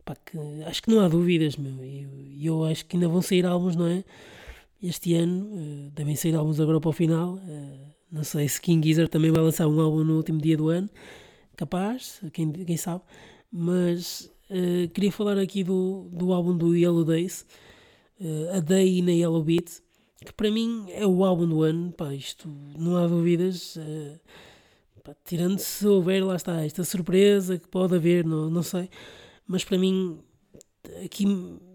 Pá, 0.04 0.16
que 0.16 0.36
acho 0.66 0.82
que 0.82 0.90
não 0.90 1.00
há 1.00 1.08
dúvidas, 1.08 1.56
meu. 1.56 1.84
E 1.84 2.02
eu, 2.44 2.64
eu 2.64 2.64
acho 2.64 2.84
que 2.86 2.96
ainda 2.96 3.08
vão 3.08 3.22
sair 3.22 3.46
álbuns, 3.46 3.76
não 3.76 3.86
é? 3.86 4.04
este 4.82 5.14
ano. 5.14 5.44
Uh, 5.46 5.90
devem 5.90 6.16
sair 6.16 6.34
álbuns 6.34 6.60
agora 6.60 6.80
para 6.80 6.88
o 6.88 6.92
final. 6.92 7.34
Uh, 7.34 7.90
não 8.10 8.24
sei 8.24 8.48
se 8.48 8.60
King 8.60 8.86
Gizzard 8.86 9.10
também 9.10 9.30
vai 9.30 9.42
lançar 9.42 9.66
um 9.68 9.80
álbum 9.80 10.02
no 10.02 10.16
último 10.16 10.40
dia 10.40 10.56
do 10.56 10.68
ano. 10.68 10.88
Capaz, 11.56 12.20
quem, 12.32 12.50
quem 12.50 12.76
sabe. 12.76 13.02
Mas 13.52 14.30
uh, 14.50 14.88
queria 14.92 15.12
falar 15.12 15.38
aqui 15.38 15.62
do, 15.62 16.08
do 16.12 16.32
álbum 16.32 16.56
do 16.56 16.74
Yellow 16.74 17.04
Days, 17.04 17.46
A 18.54 18.60
Day 18.60 19.02
na 19.02 19.12
Yellow 19.12 19.42
Beat, 19.42 19.80
que 20.24 20.32
para 20.32 20.50
mim 20.50 20.86
é 20.90 21.06
o 21.06 21.24
álbum 21.24 21.48
do 21.48 21.62
ano. 21.62 21.92
Pá, 21.92 22.14
isto 22.14 22.48
não 22.78 22.96
há 22.96 23.06
dúvidas. 23.06 23.78
Pá, 25.02 25.14
tirando 25.24 25.58
se 25.58 25.86
houver, 25.86 26.24
lá 26.24 26.36
está, 26.36 26.64
esta 26.64 26.84
surpresa 26.84 27.58
que 27.58 27.68
pode 27.68 27.94
haver, 27.94 28.24
não, 28.24 28.50
não 28.50 28.62
sei. 28.62 28.90
Mas 29.46 29.64
para 29.64 29.78
mim 29.78 30.20
aqui 31.04 31.26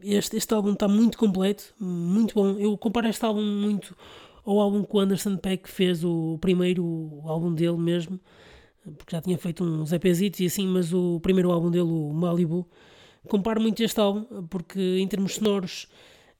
este, 0.03 0.38
este 0.38 0.53
álbum 0.53 0.73
está 0.73 0.88
muito 0.88 1.17
completo, 1.17 1.73
muito 1.79 2.34
bom. 2.36 2.58
Eu 2.60 2.77
comparo 2.77 3.08
este 3.08 3.23
álbum 3.25 3.43
muito 3.43 3.95
ao 4.45 4.60
álbum 4.60 4.84
que 4.84 4.95
o 4.95 4.99
Anderson 4.99 5.38
Peck 5.38 5.69
fez, 5.69 6.03
o 6.03 6.38
primeiro 6.39 7.21
álbum 7.25 7.53
dele 7.53 7.77
mesmo, 7.77 8.19
porque 8.97 9.15
já 9.15 9.21
tinha 9.21 9.38
feito 9.38 9.63
uns 9.63 9.91
EPs 9.91 10.39
e 10.39 10.45
assim, 10.45 10.67
mas 10.67 10.93
o 10.93 11.19
primeiro 11.19 11.51
álbum 11.51 11.71
dele, 11.71 11.89
o 11.89 12.13
Malibu, 12.13 12.67
comparo 13.27 13.60
muito 13.60 13.81
este 13.81 13.99
álbum, 13.99 14.45
porque 14.47 14.79
em 14.99 15.08
termos 15.08 15.36
sonoros 15.36 15.88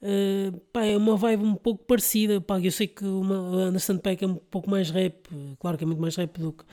uh, 0.02 0.58
pá, 0.72 0.86
é 0.86 0.98
uma 0.98 1.16
vibe 1.16 1.44
um 1.44 1.56
pouco 1.56 1.84
parecida. 1.86 2.42
Pá, 2.42 2.60
eu 2.60 2.72
sei 2.72 2.88
que 2.88 3.06
o 3.06 3.24
Anderson 3.24 3.98
Peck 3.98 4.24
é 4.24 4.28
um 4.28 4.36
pouco 4.36 4.70
mais 4.70 4.90
rap, 4.90 5.28
claro 5.60 5.78
que 5.78 5.84
é 5.84 5.88
muito 5.88 6.02
mais 6.02 6.16
rap 6.16 6.40
do 6.40 6.54
que, 6.54 6.64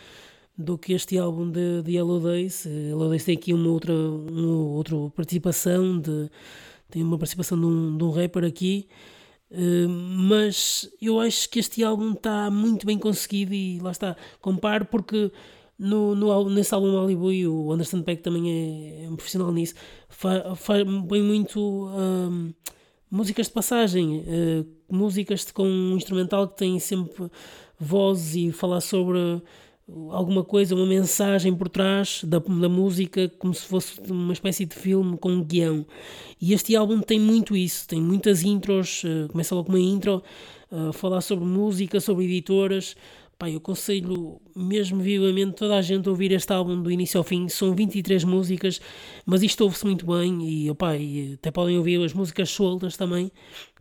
do 0.57 0.79
que 0.79 0.93
este 0.93 1.19
álbum 1.19 1.51
de, 1.51 1.83
de 1.83 1.93
Yellow 1.93 2.21
Days. 2.21 2.65
Yellow 2.67 3.09
Days 3.09 3.25
tem 3.25 3.37
aqui 3.37 3.53
uma 3.53 3.71
outra, 3.71 3.95
uma 3.95 4.57
outra 4.75 4.97
participação, 5.11 6.01
de, 6.01 6.31
tem 6.91 7.03
uma 7.03 7.19
participação 7.19 7.59
de 7.59 7.67
um, 7.67 7.97
de 7.97 8.05
um 8.05 8.11
rapper 8.11 8.45
aqui. 8.45 8.89
Uh, 9.51 9.87
mas 9.89 10.91
eu 11.01 11.21
acho 11.21 11.49
que 11.51 11.59
este 11.59 11.85
álbum 11.85 12.13
está 12.13 12.51
muito 12.51 12.87
bem 12.87 12.99
conseguido 12.99 13.53
e 13.53 13.79
lá 13.81 13.91
está, 13.91 14.17
comparo 14.41 14.87
porque 14.87 15.31
no, 15.79 16.15
no, 16.15 16.49
nesse 16.49 16.73
álbum 16.75 16.95
Malibu 16.95 17.27
o 17.51 17.73
Anderson 17.73 18.03
Peck 18.03 18.23
também 18.23 18.51
é, 18.51 19.05
é 19.05 19.11
um 19.11 19.17
profissional 19.17 19.53
nisso, 19.53 19.75
bem 21.07 21.23
muito 21.23 21.89
uh, 21.89 22.55
músicas 23.13 23.47
de 23.49 23.53
passagem, 23.53 24.21
uh, 24.21 24.67
músicas 24.91 25.51
com 25.53 25.69
um 25.69 25.97
instrumental 25.97 26.49
que 26.49 26.57
tem 26.57 26.79
sempre 26.79 27.31
voz 27.79 28.35
e 28.35 28.51
falar 28.51 28.81
sobre 28.81 29.19
alguma 30.11 30.43
coisa, 30.43 30.75
uma 30.75 30.87
mensagem 30.87 31.55
por 31.55 31.69
trás 31.69 32.25
da, 32.25 32.39
da 32.39 32.69
música, 32.71 33.31
como 33.39 33.53
se 33.53 33.67
fosse 33.67 34.01
uma 34.09 34.33
espécie 34.33 34.65
de 34.65 34.75
filme 34.75 35.19
com 35.19 35.31
um 35.31 35.45
guião. 35.45 35.85
E 36.41 36.55
este 36.55 36.75
álbum 36.75 37.01
tem 37.03 37.21
muito 37.21 37.55
isso, 37.55 37.87
tem 37.87 38.01
muitas 38.01 38.43
intros, 38.43 39.05
uh, 39.05 39.29
começa 39.31 39.55
logo 39.55 39.67
com 39.67 39.73
uma 39.73 39.81
intro, 39.81 40.23
uh, 40.71 40.91
falar 40.95 41.21
sobre 41.21 41.45
música, 41.45 42.01
sobre 42.01 42.25
editoras. 42.25 42.97
Pá, 43.43 43.51
eu 43.51 43.57
aconselho 43.57 44.41
mesmo 44.55 45.01
vivamente 45.01 45.57
toda 45.57 45.77
a 45.77 45.83
gente 45.83 46.07
a 46.07 46.13
ouvir 46.13 46.31
este 46.31 46.53
álbum 46.53 46.81
do 46.81 46.89
início 46.93 47.19
ao 47.19 47.25
fim. 47.25 47.49
São 47.49 47.75
23 47.75 48.23
músicas, 48.23 48.81
mas 49.27 49.43
isto 49.43 49.63
ouve-se 49.63 49.85
muito 49.85 50.07
bem 50.07 50.49
e, 50.49 50.71
opa, 50.71 50.97
e 50.97 51.35
até 51.35 51.51
podem 51.51 51.77
ouvir 51.77 52.01
as 52.05 52.13
músicas 52.13 52.51
soltas 52.51 52.97
também, 52.97 53.33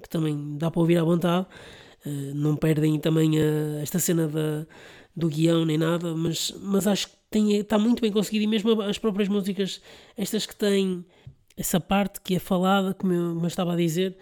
que 0.01 0.09
também 0.09 0.57
dá 0.57 0.71
para 0.71 0.79
ouvir 0.79 0.97
à 0.97 1.03
vontade. 1.03 1.45
Uh, 2.03 2.33
não 2.33 2.55
perdem 2.55 2.99
também 2.99 3.33
esta 3.79 3.99
cena 3.99 4.27
da 4.27 4.65
do 5.15 5.29
guião 5.29 5.63
nem 5.63 5.77
nada, 5.77 6.15
mas, 6.15 6.51
mas 6.59 6.87
acho 6.87 7.09
que 7.09 7.13
tem, 7.29 7.57
está 7.57 7.77
muito 7.77 8.01
bem 8.01 8.11
conseguido 8.11 8.45
e 8.45 8.47
mesmo 8.47 8.81
as 8.81 8.97
próprias 8.97 9.29
músicas, 9.29 9.79
estas 10.17 10.47
que 10.47 10.55
têm 10.55 11.05
essa 11.55 11.79
parte 11.79 12.19
que 12.19 12.33
é 12.33 12.39
falada, 12.39 12.95
como 12.95 13.13
eu, 13.13 13.33
como 13.35 13.43
eu 13.43 13.47
estava 13.47 13.73
a 13.73 13.75
dizer, 13.75 14.17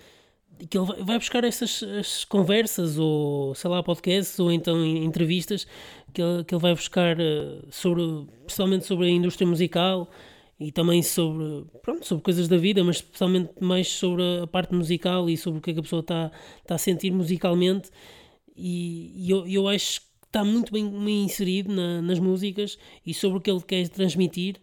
que 0.67 0.77
ele 0.77 1.03
vai 1.03 1.17
buscar 1.17 1.43
essas 1.43 2.25
conversas 2.25 2.97
ou 2.97 3.53
sei 3.55 3.69
lá 3.69 3.81
podcasts 3.83 4.39
ou 4.39 4.51
então 4.51 4.85
entrevistas 4.85 5.65
que 6.13 6.21
ele, 6.21 6.43
que 6.43 6.53
ele 6.53 6.61
vai 6.61 6.73
buscar 6.73 7.19
eh, 7.19 7.61
sobre 7.69 8.03
principalmente 8.45 8.85
sobre 8.85 9.07
a 9.07 9.09
indústria 9.09 9.47
musical 9.47 10.09
e 10.59 10.71
também 10.71 11.01
sobre 11.01 11.65
pronto 11.81 12.05
sobre 12.05 12.23
coisas 12.23 12.47
da 12.47 12.57
vida 12.57 12.83
mas 12.83 12.97
especialmente 12.97 13.51
mais 13.61 13.87
sobre 13.87 14.23
a 14.43 14.47
parte 14.47 14.73
musical 14.73 15.29
e 15.29 15.37
sobre 15.37 15.59
o 15.59 15.61
que, 15.61 15.71
é 15.71 15.73
que 15.73 15.79
a 15.79 15.83
pessoa 15.83 16.01
está 16.01 16.31
está 16.61 16.75
a 16.75 16.77
sentir 16.77 17.11
musicalmente 17.11 17.89
e, 18.55 19.13
e 19.15 19.31
eu, 19.31 19.47
eu 19.47 19.67
acho 19.67 20.01
está 20.29 20.43
muito 20.43 20.71
bem, 20.71 20.87
bem 20.87 21.23
inserido 21.23 21.73
na, 21.73 22.01
nas 22.01 22.19
músicas 22.19 22.77
e 23.05 23.13
sobre 23.13 23.39
o 23.39 23.41
que 23.41 23.49
ele 23.49 23.61
quer 23.61 23.89
transmitir. 23.89 24.57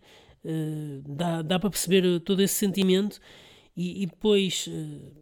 Uh, 0.44 1.02
dá, 1.08 1.42
dá 1.42 1.58
para 1.58 1.70
perceber 1.70 2.20
todo 2.20 2.40
esse 2.40 2.54
sentimento 2.54 3.20
e, 3.76 4.04
e 4.04 4.06
depois, 4.06 4.68
uh, 4.68 5.12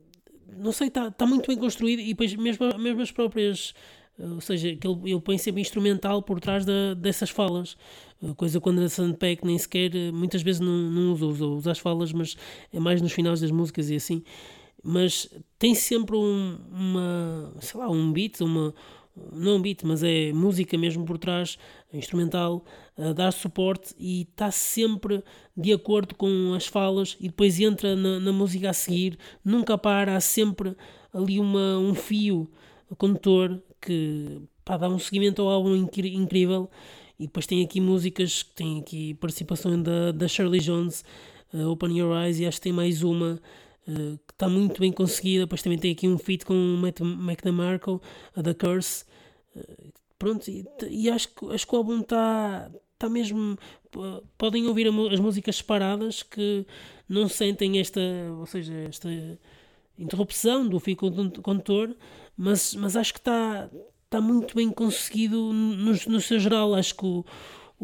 não 0.58 0.72
sei, 0.72 0.88
está 0.88 1.10
tá 1.10 1.26
muito 1.26 1.46
bem 1.46 1.56
construído 1.56 2.00
e 2.00 2.08
depois 2.08 2.34
mesmo, 2.34 2.78
mesmo 2.78 3.02
as 3.02 3.10
próprias. 3.10 3.74
Uh, 4.18 4.34
ou 4.34 4.40
seja, 4.40 4.76
que 4.76 4.86
ele, 4.86 5.10
ele 5.10 5.20
põe 5.20 5.36
sempre 5.36 5.60
instrumental 5.60 6.22
por 6.22 6.38
trás 6.38 6.64
da, 6.64 6.94
dessas 6.94 7.30
falas, 7.30 7.76
coisa 8.36 8.60
quando 8.60 8.80
a 8.80 8.88
Sandpack 8.88 9.44
nem 9.44 9.58
sequer, 9.58 9.90
muitas 10.12 10.40
vezes 10.40 10.60
não, 10.60 10.72
não 10.72 11.12
usa, 11.12 11.26
usa, 11.26 11.46
usa 11.46 11.70
as 11.72 11.78
falas, 11.78 12.12
mas 12.12 12.36
é 12.72 12.78
mais 12.78 13.02
nos 13.02 13.12
finais 13.12 13.40
das 13.40 13.50
músicas 13.50 13.90
e 13.90 13.96
assim. 13.96 14.22
Mas 14.82 15.28
tem 15.58 15.74
sempre 15.74 16.14
um, 16.14 16.58
uma, 16.70 17.54
sei 17.60 17.80
lá, 17.80 17.90
um 17.90 18.12
beat, 18.12 18.40
uma, 18.40 18.74
não 19.32 19.60
beat, 19.60 19.82
mas 19.84 20.02
é 20.02 20.32
música 20.32 20.76
mesmo 20.76 21.04
por 21.04 21.18
trás, 21.18 21.58
instrumental, 21.92 22.64
a 22.96 23.12
dar 23.12 23.32
suporte 23.32 23.94
e 23.98 24.22
está 24.22 24.50
sempre 24.50 25.22
de 25.56 25.72
acordo 25.72 26.14
com 26.14 26.52
as 26.54 26.66
falas 26.66 27.16
e 27.20 27.28
depois 27.28 27.60
entra 27.60 27.94
na, 27.94 28.18
na 28.18 28.32
música 28.32 28.70
a 28.70 28.72
seguir, 28.72 29.18
nunca 29.44 29.78
para, 29.78 30.16
há 30.16 30.20
sempre 30.20 30.76
ali 31.12 31.38
uma, 31.38 31.78
um 31.78 31.94
fio 31.94 32.50
condutor 32.96 33.62
que 33.80 34.40
pá, 34.64 34.76
dá 34.76 34.88
um 34.88 34.98
seguimento 34.98 35.42
ao 35.42 35.48
álbum 35.48 35.74
incrível. 35.76 36.70
E 37.18 37.26
depois 37.26 37.46
tem 37.46 37.62
aqui 37.62 37.80
músicas, 37.80 38.42
tem 38.42 38.80
aqui 38.80 39.14
participação 39.14 39.80
da, 39.80 40.10
da 40.10 40.26
Shirley 40.26 40.60
Jones, 40.60 41.04
uh, 41.52 41.68
Open 41.68 41.96
Your 41.96 42.16
Eyes 42.16 42.40
e 42.40 42.46
acho 42.46 42.58
que 42.58 42.64
tem 42.64 42.72
mais 42.72 43.02
uma 43.02 43.40
Uh, 43.86 44.18
que 44.26 44.32
está 44.32 44.48
muito 44.48 44.80
bem 44.80 44.90
conseguida. 44.90 45.44
Depois 45.44 45.62
também 45.62 45.78
tem 45.78 45.92
aqui 45.92 46.08
um 46.08 46.18
feat 46.18 46.44
com 46.46 46.54
o 46.54 46.78
Mac 47.02 47.42
DeMarco, 47.42 48.00
a 48.34 48.42
The 48.42 48.54
Curse. 48.54 49.04
Uh, 49.54 49.92
pronto, 50.18 50.48
e, 50.48 50.64
e, 50.88 51.10
acho, 51.10 51.28
que, 51.28 51.52
acho 51.52 51.66
que 51.66 51.74
o 51.74 51.78
álbum 51.78 52.00
está 52.00 52.70
tá 52.98 53.08
mesmo. 53.08 53.58
Podem 54.38 54.66
ouvir 54.66 54.88
as 55.12 55.20
músicas 55.20 55.56
separadas 55.56 56.22
que 56.22 56.66
não 57.08 57.28
sentem 57.28 57.78
esta, 57.78 58.00
ou 58.38 58.46
seja, 58.46 58.74
esta 58.88 59.08
interrupção 59.98 60.66
do 60.66 60.80
fio 60.80 60.96
condutor, 60.96 61.94
mas, 62.36 62.74
mas 62.74 62.96
acho 62.96 63.12
que 63.12 63.20
está 63.20 63.70
tá 64.10 64.20
muito 64.20 64.54
bem 64.56 64.70
conseguido 64.70 65.52
no, 65.52 65.92
no 65.92 66.20
seu 66.20 66.38
geral. 66.38 66.74
Acho 66.74 66.96
que 66.96 67.06
o, 67.06 67.24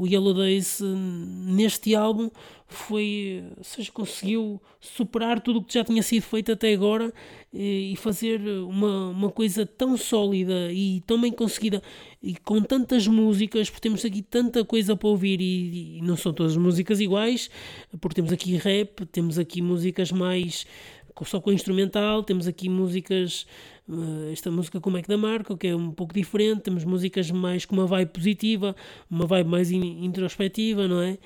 o 0.01 0.07
Yellow 0.07 0.33
Days 0.33 0.81
neste 0.81 1.95
álbum 1.95 2.31
foi, 2.67 3.45
seja, 3.61 3.93
conseguiu 3.93 4.59
superar 4.81 5.41
tudo 5.41 5.59
o 5.59 5.63
que 5.63 5.75
já 5.75 5.85
tinha 5.85 6.03
sido 6.03 6.23
feito 6.23 6.51
até 6.51 6.73
agora 6.73 7.13
e 7.53 7.95
fazer 7.99 8.41
uma, 8.41 9.11
uma 9.11 9.31
coisa 9.31 9.67
tão 9.67 9.99
sólida 9.99 10.73
e 10.73 11.03
tão 11.07 11.21
bem 11.21 11.31
conseguida 11.31 11.83
e 12.23 12.35
com 12.37 12.63
tantas 12.63 13.07
músicas, 13.07 13.69
porque 13.69 13.89
temos 13.89 14.03
aqui 14.03 14.23
tanta 14.23 14.65
coisa 14.65 14.97
para 14.97 15.09
ouvir 15.09 15.39
e, 15.39 15.99
e 15.99 16.01
não 16.01 16.17
são 16.17 16.33
todas 16.33 16.57
músicas 16.57 16.99
iguais, 16.99 17.51
porque 18.01 18.15
temos 18.15 18.33
aqui 18.33 18.57
rap, 18.57 19.05
temos 19.05 19.39
aqui 19.39 19.61
músicas 19.61 20.11
mais 20.11 20.65
só 21.25 21.41
com 21.41 21.53
instrumental, 21.53 22.23
temos 22.23 22.47
aqui 22.47 22.69
músicas 22.69 23.47
eh, 23.47 23.80
esta 24.31 24.51
música 24.51 24.81
com 24.81 24.91
o 24.91 24.93
Mac 24.93 25.07
da 25.07 25.17
Marca, 25.17 25.57
que 25.57 25.69
é 25.69 25.77
um 25.77 25.91
pouco 25.91 26.15
diferente, 26.15 26.63
temos 26.63 26.85
músicas 26.85 27.31
mais 27.31 27.65
com 27.65 27.75
uma 27.75 27.87
vibe 27.87 28.11
positiva, 28.11 28.75
uma 29.11 29.27
vibe 29.27 29.49
mais 29.49 29.71
introspectiva, 29.71 30.87
não 30.87 31.01
é? 31.01 31.19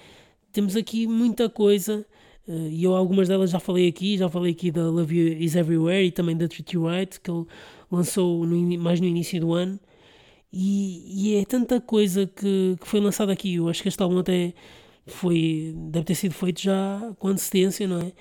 Temos 0.52 0.76
aqui 0.76 1.06
muita 1.06 1.48
coisa, 1.48 2.06
eh, 2.48 2.68
e 2.70 2.84
eu 2.84 2.94
algumas 2.94 3.28
delas 3.28 3.50
já 3.50 3.60
falei 3.60 3.88
aqui, 3.88 4.16
já 4.16 4.28
falei 4.28 4.52
aqui 4.52 4.70
da 4.70 4.88
Love 4.88 5.16
You 5.16 5.42
Is 5.42 5.56
Everywhere 5.56 6.06
e 6.06 6.10
também 6.10 6.36
da 6.36 6.48
Treat 6.48 6.74
You 6.74 6.88
Right, 6.88 7.20
que 7.20 7.30
ele 7.30 7.46
lançou 7.90 8.46
no, 8.46 8.78
mais 8.78 9.00
no 9.00 9.06
início 9.06 9.40
do 9.40 9.52
ano, 9.52 9.78
e, 10.52 11.32
e 11.34 11.36
é 11.36 11.44
tanta 11.44 11.80
coisa 11.80 12.26
que, 12.26 12.76
que 12.80 12.86
foi 12.86 13.00
lançada 13.00 13.32
aqui, 13.32 13.56
eu 13.56 13.68
acho 13.68 13.82
que 13.82 13.88
este 13.88 14.02
álbum 14.02 14.18
até 14.20 14.54
foi, 15.06 15.74
deve 15.90 16.06
ter 16.06 16.14
sido 16.14 16.32
feito 16.34 16.60
já 16.62 17.14
com 17.18 17.28
antecedência, 17.28 17.86
não 17.86 18.00
é? 18.00 18.12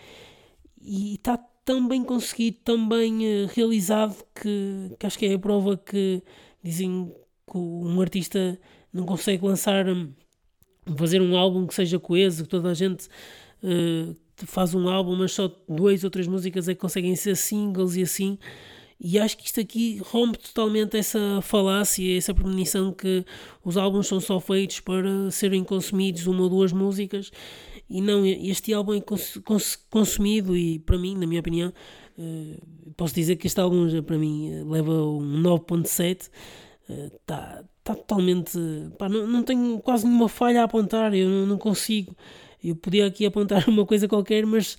E 0.81 1.15
está 1.15 1.39
tão 1.65 1.87
bem 1.87 2.03
conseguido, 2.03 2.57
tão 2.63 2.87
bem 2.87 3.19
uh, 3.19 3.49
realizado 3.53 4.23
que, 4.35 4.95
que, 4.99 5.05
acho 5.05 5.17
que 5.17 5.25
é 5.25 5.33
a 5.33 5.39
prova 5.39 5.77
que 5.77 6.21
dizem 6.63 7.13
que 7.49 7.57
um 7.57 7.99
artista 8.01 8.59
não 8.91 9.05
consegue 9.05 9.45
lançar, 9.45 9.87
hum, 9.87 10.11
fazer 10.97 11.21
um 11.21 11.35
álbum 11.37 11.65
que 11.65 11.73
seja 11.73 11.99
coeso, 11.99 12.43
que 12.43 12.49
toda 12.49 12.69
a 12.69 12.73
gente 12.73 13.07
uh, 13.63 14.15
faz 14.45 14.73
um 14.73 14.87
álbum, 14.89 15.15
mas 15.15 15.31
só 15.31 15.47
duas 15.67 16.03
ou 16.03 16.09
três 16.09 16.27
músicas 16.27 16.67
é 16.67 16.73
que 16.73 16.81
conseguem 16.81 17.15
ser 17.15 17.35
singles 17.35 17.95
e 17.95 18.03
assim. 18.03 18.37
E 18.99 19.19
acho 19.19 19.37
que 19.37 19.45
isto 19.45 19.59
aqui 19.59 19.99
rompe 20.05 20.37
totalmente 20.37 20.95
essa 20.95 21.41
falácia, 21.41 22.17
essa 22.17 22.33
premonição 22.33 22.93
que 22.93 23.25
os 23.63 23.75
álbuns 23.75 24.07
são 24.07 24.19
só 24.19 24.39
feitos 24.39 24.79
para 24.79 25.29
serem 25.29 25.63
consumidos 25.63 26.25
uma 26.25 26.43
ou 26.43 26.49
duas 26.49 26.71
músicas 26.71 27.29
e 27.89 28.01
não, 28.01 28.25
este 28.25 28.73
álbum 28.73 28.93
é 28.93 29.01
cons 29.01 29.37
cons 29.43 29.75
consumido 29.89 30.55
e 30.55 30.79
para 30.79 30.97
mim, 30.97 31.15
na 31.15 31.27
minha 31.27 31.39
opinião, 31.39 31.73
uh, 32.17 32.93
posso 32.95 33.13
dizer 33.13 33.35
que 33.35 33.47
este 33.47 33.59
álbum 33.59 33.87
para 34.03 34.17
mim 34.17 34.49
eh, 34.51 34.63
leva 34.63 34.91
um 34.91 35.41
9.7, 35.41 36.29
está 36.87 37.61
uh, 37.61 37.67
tá 37.83 37.95
totalmente, 37.95 38.57
pá, 38.97 39.09
não, 39.09 39.27
não 39.27 39.43
tenho 39.43 39.79
quase 39.79 40.05
nenhuma 40.05 40.29
falha 40.29 40.61
a 40.61 40.63
apontar, 40.65 41.13
eu 41.13 41.29
não, 41.29 41.45
não 41.45 41.57
consigo, 41.57 42.15
eu 42.63 42.75
podia 42.75 43.05
aqui 43.05 43.25
apontar 43.25 43.67
uma 43.69 43.85
coisa 43.85 44.07
qualquer, 44.07 44.45
mas 44.45 44.77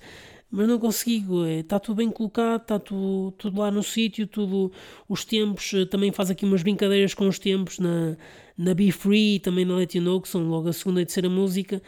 mas 0.55 0.67
não 0.69 0.79
consigo. 0.79 1.45
Está 1.45 1.75
é, 1.75 1.79
tudo 1.79 1.97
bem 1.97 2.09
colocado, 2.09 2.61
está 2.61 2.79
tudo, 2.79 3.31
tudo 3.37 3.59
lá 3.59 3.69
no 3.69 3.83
sítio, 3.83 4.25
tudo 4.25 4.71
os 5.09 5.25
tempos. 5.25 5.73
Eh, 5.73 5.85
também 5.85 6.11
faz 6.13 6.29
aqui 6.29 6.45
umas 6.45 6.63
brincadeiras 6.63 7.13
com 7.13 7.27
os 7.27 7.37
tempos 7.39 7.77
na, 7.77 8.15
na 8.57 8.73
Be 8.73 8.89
Free, 8.91 9.39
também 9.39 9.65
na 9.65 9.75
Let 9.75 9.95
You 9.95 10.03
Know, 10.03 10.21
que 10.21 10.29
são 10.29 10.47
logo 10.47 10.69
a 10.69 10.73
segunda 10.73 11.01
e 11.01 11.05
terceira 11.05 11.29
música 11.29 11.81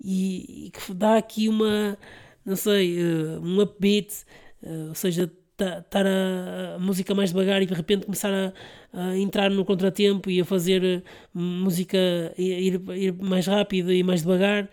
e, 0.00 0.66
e 0.66 0.70
que 0.70 0.94
dá 0.94 1.16
aqui 1.16 1.48
uma 1.48 1.96
não 2.44 2.56
sei, 2.56 3.02
uh, 3.02 3.40
um 3.40 3.60
upbeat, 3.60 4.24
uh, 4.62 4.88
ou 4.88 4.94
seja, 4.94 5.30
estar 5.52 6.06
a, 6.06 6.78
música 6.78 7.14
mais 7.14 7.30
devagar 7.30 7.60
e 7.62 7.66
de 7.66 7.74
repente 7.74 8.06
começar 8.06 8.32
a, 8.32 8.52
a 8.92 9.16
entrar 9.18 9.50
no 9.50 9.64
contratempo 9.64 10.30
e 10.30 10.40
a 10.40 10.44
fazer 10.44 11.04
música 11.34 11.98
ir, 12.38 12.80
ir 12.96 13.12
mais 13.12 13.46
rápido 13.46 13.92
e 13.92 14.02
mais 14.02 14.22
devagar, 14.22 14.70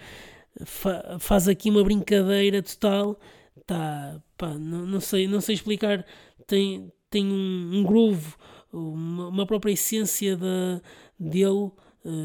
fa, 0.66 1.18
faz 1.20 1.48
aqui 1.48 1.70
uma 1.70 1.84
brincadeira 1.84 2.62
total. 2.64 3.20
Tá, 3.66 4.22
pá, 4.38 4.54
não, 4.54 4.86
não, 4.86 5.00
sei, 5.02 5.28
não 5.28 5.42
sei 5.42 5.56
explicar. 5.56 6.06
Tem, 6.46 6.90
tem 7.10 7.26
um, 7.26 7.72
um 7.74 7.84
groove, 7.84 8.34
uma, 8.72 9.28
uma 9.28 9.46
própria 9.46 9.74
essência 9.74 10.38
da, 10.38 10.82
dele 11.20 11.70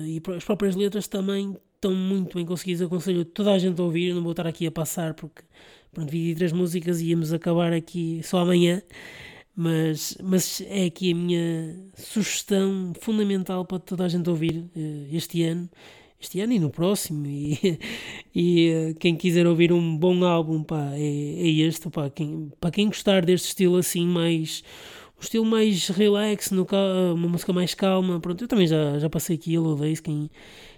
e 0.07 0.23
as 0.37 0.45
próprias 0.45 0.77
letras 0.77 1.09
também 1.09 1.57
estão 1.83 1.95
muito 1.95 2.37
bem 2.37 2.47
conseguidas. 2.47 2.81
Eu 2.81 2.87
aconselho 2.87 3.25
toda 3.25 3.53
a 3.53 3.59
gente 3.59 3.81
a 3.81 3.85
ouvir. 3.85 4.11
Eu 4.11 4.15
não 4.15 4.23
vou 4.23 4.31
estar 4.33 4.47
aqui 4.47 4.67
a 4.67 4.71
passar 4.71 5.15
porque 5.15 5.43
pronto, 5.93 6.11
23 6.11 6.53
músicas 6.53 7.01
e 7.01 7.09
íamos 7.09 7.33
acabar 7.33 7.73
aqui 7.73 8.21
só 8.23 8.39
amanhã. 8.39 8.81
Mas, 9.55 10.17
mas 10.23 10.63
é 10.63 10.87
aqui 10.87 11.13
a 11.13 11.15
minha 11.15 11.77
sugestão 11.95 12.93
fundamental 13.01 13.67
para 13.67 13.79
toda 13.79 14.05
a 14.05 14.09
gente 14.09 14.31
ouvir 14.31 14.65
uh, 14.75 15.15
este 15.15 15.43
ano 15.43 15.69
este 16.19 16.41
ano 16.41 16.53
e 16.53 16.59
no 16.59 16.71
próximo. 16.71 17.27
E, 17.27 17.79
e 18.35 18.73
uh, 18.73 18.95
quem 18.95 19.17
quiser 19.17 19.47
ouvir 19.47 19.73
um 19.73 19.97
bom 19.97 20.25
álbum, 20.25 20.63
pá, 20.63 20.93
é, 20.95 21.01
é 21.01 21.49
este. 21.49 21.91
Pá, 21.91 22.09
quem, 22.09 22.53
para 22.61 22.71
quem 22.71 22.87
gostar 22.87 23.25
deste 23.25 23.49
estilo 23.49 23.77
assim, 23.77 24.07
mais. 24.07 24.63
Um 25.19 25.23
estilo 25.23 25.45
mais 25.45 25.89
relax, 25.89 26.51
no, 26.51 26.67
uma 27.15 27.29
música 27.29 27.53
mais 27.53 27.75
calma. 27.75 28.21
Pronto, 28.21 28.43
eu 28.43 28.49
também 28.49 28.67
já, 28.67 28.99
já 28.99 29.11
passei 29.11 29.37
aqui 29.37 29.53
Yellow 29.53 29.77
Days. 29.77 30.01
Quem, 30.01 30.31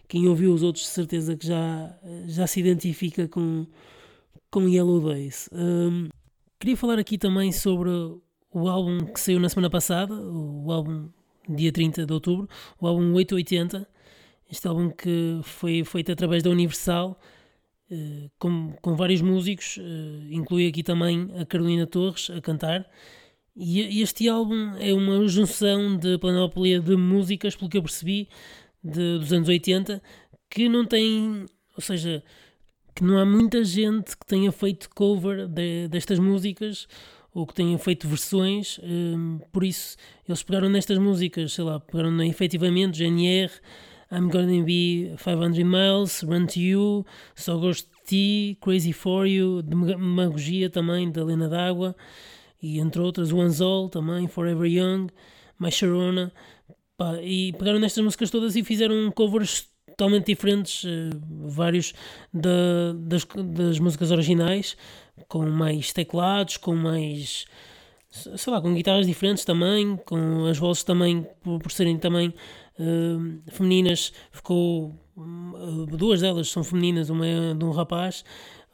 quem 0.09 0.29
ouviu 0.29 0.53
os 0.53 0.63
outros, 0.63 0.85
de 0.85 0.91
certeza 0.91 1.37
que 1.37 1.47
já, 1.47 1.99
já 2.27 2.47
se 2.47 2.61
identifica 2.61 3.27
com, 3.29 3.67
com 4.51 4.69
Yellow 4.69 5.01
Days. 5.01 5.49
Um, 5.53 6.09
queria 6.59 6.77
falar 6.77 6.99
aqui 6.99 7.19
também 7.19 7.53
sobre 7.53 7.91
o 7.91 8.69
álbum 8.69 8.99
que 9.07 9.21
saiu 9.21 9.41
na 9.41 9.49
semana 9.49 9.71
passada, 9.71 10.15
o 10.15 10.71
álbum 10.71 11.09
dia 11.49 11.73
30 11.73 12.07
de 12.07 12.13
outubro, 12.13 12.49
o 12.81 12.87
álbum 12.87 13.13
880 13.13 13.95
este 14.51 14.69
álbum 14.69 14.91
que 14.91 15.41
foi 15.43 15.85
feito 15.85 16.13
através 16.13 16.43
da 16.43 16.51
Universal, 16.51 17.19
uh, 17.91 18.31
com, 18.39 18.73
com 18.81 18.95
vários 18.95 19.21
músicos, 19.21 19.79
uh, 19.79 20.33
inclui 20.33 20.69
aqui 20.69 20.83
também 20.83 21.29
a 21.41 21.45
Carolina 21.45 21.87
Torres 21.87 22.31
a 22.31 22.41
cantar. 22.41 22.89
E 23.57 24.03
este 24.03 24.29
álbum 24.29 24.75
é 24.79 24.93
uma 24.93 25.27
junção 25.29 25.97
de 25.97 26.19
panóplia 26.19 26.81
de 26.81 26.97
músicas, 26.97 27.55
pelo 27.55 27.71
que 27.71 27.79
eu 27.79 27.83
percebi, 27.83 28.29
de, 28.85 29.19
dos 29.19 29.33
anos 29.33 29.49
80, 29.49 30.03
que 30.51 30.69
não 30.69 30.85
tem, 30.85 31.47
ou 31.75 31.83
seja, 31.83 32.23
que 32.95 33.03
não 33.03 33.19
há 33.19 33.25
muita 33.25 33.65
gente 33.65 34.17
que 34.17 34.27
tenha 34.27 34.53
feito 34.53 34.89
cover 34.91 35.49
de, 35.49 35.89
destas 35.89 36.19
músicas 36.19 36.87
ou 37.35 37.45
que 37.47 37.55
tenha 37.55 37.77
feito 37.79 38.07
versões, 38.07 38.79
um, 38.85 39.41
por 39.53 39.65
isso 39.65 39.97
eles 40.29 40.43
pegaram 40.43 40.69
nestas 40.69 40.99
músicas, 40.99 41.53
sei 41.53 41.65
lá, 41.65 41.81
pegaram 41.81 42.13
na 42.13 42.25
efetivamente 42.25 42.99
GNR, 42.99 43.51
I'm 44.13 44.29
Gonna 44.31 44.63
Be 44.63 45.17
500 45.17 45.59
Miles, 45.65 46.23
Run 46.23 46.47
to 46.47 46.61
You, 46.61 47.07
Só 47.35 47.57
Gosto 47.57 47.89
de 47.91 48.07
Ti, 48.07 48.59
Crazy 48.61 48.93
For 48.93 49.27
You, 49.27 49.63
Demagogia 49.63 50.71
também, 50.71 51.11
da 51.11 51.25
Lena 51.25 51.49
D'Água, 51.49 51.97
e 52.63 52.79
entre 52.79 53.01
outras, 53.01 53.33
One's 53.33 53.61
All 53.61 53.89
também, 53.89 54.29
Forever 54.29 54.71
Young, 54.71 55.09
My 55.59 55.73
Sharona, 55.73 56.33
pá, 56.97 57.21
e 57.23 57.53
pegaram 57.55 57.79
nestas 57.79 58.03
músicas 58.03 58.31
todas 58.31 58.57
e 58.57 58.65
fizeram 58.65 59.11
covers 59.11 59.69
totalmente 59.89 60.27
diferentes, 60.27 60.85
uh, 60.85 61.49
vários 61.49 61.93
da, 62.33 62.93
das, 62.97 63.25
das 63.25 63.79
músicas 63.79 64.11
originais, 64.11 64.77
com 65.29 65.47
mais 65.47 65.93
teclados, 65.93 66.57
com 66.57 66.75
mais 66.75 67.47
sei 68.15 68.53
lá, 68.53 68.61
com 68.61 68.73
guitarras 68.73 69.07
diferentes 69.07 69.45
também, 69.45 69.97
com 70.07 70.47
as 70.47 70.57
vozes 70.57 70.85
também, 70.85 71.27
por, 71.43 71.59
por 71.59 71.73
serem 71.73 71.99
também 71.99 72.29
uh, 72.79 73.51
femininas, 73.51 74.13
ficou. 74.31 74.95
Uh, 75.17 75.87
duas 75.87 76.21
delas 76.21 76.49
são 76.49 76.65
femininas, 76.65 77.09
uma 77.09 77.27
é 77.27 77.55
de 77.55 77.65
um 77.65 77.71
rapaz, 77.71 78.25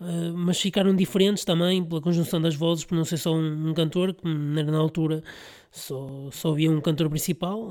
uh, 0.00 0.36
mas 0.36 0.60
ficaram 0.60 0.94
diferentes 0.94 1.44
também 1.44 1.84
pela 1.84 2.00
conjunção 2.00 2.40
das 2.40 2.54
vozes, 2.54 2.84
por 2.84 2.94
não 2.94 3.04
ser 3.04 3.18
só 3.18 3.34
um, 3.34 3.70
um 3.70 3.74
cantor, 3.74 4.14
que 4.14 4.26
na 4.26 4.78
altura 4.78 5.22
só, 5.70 6.28
só 6.32 6.52
havia 6.52 6.70
um 6.70 6.80
cantor 6.80 7.08
principal 7.08 7.70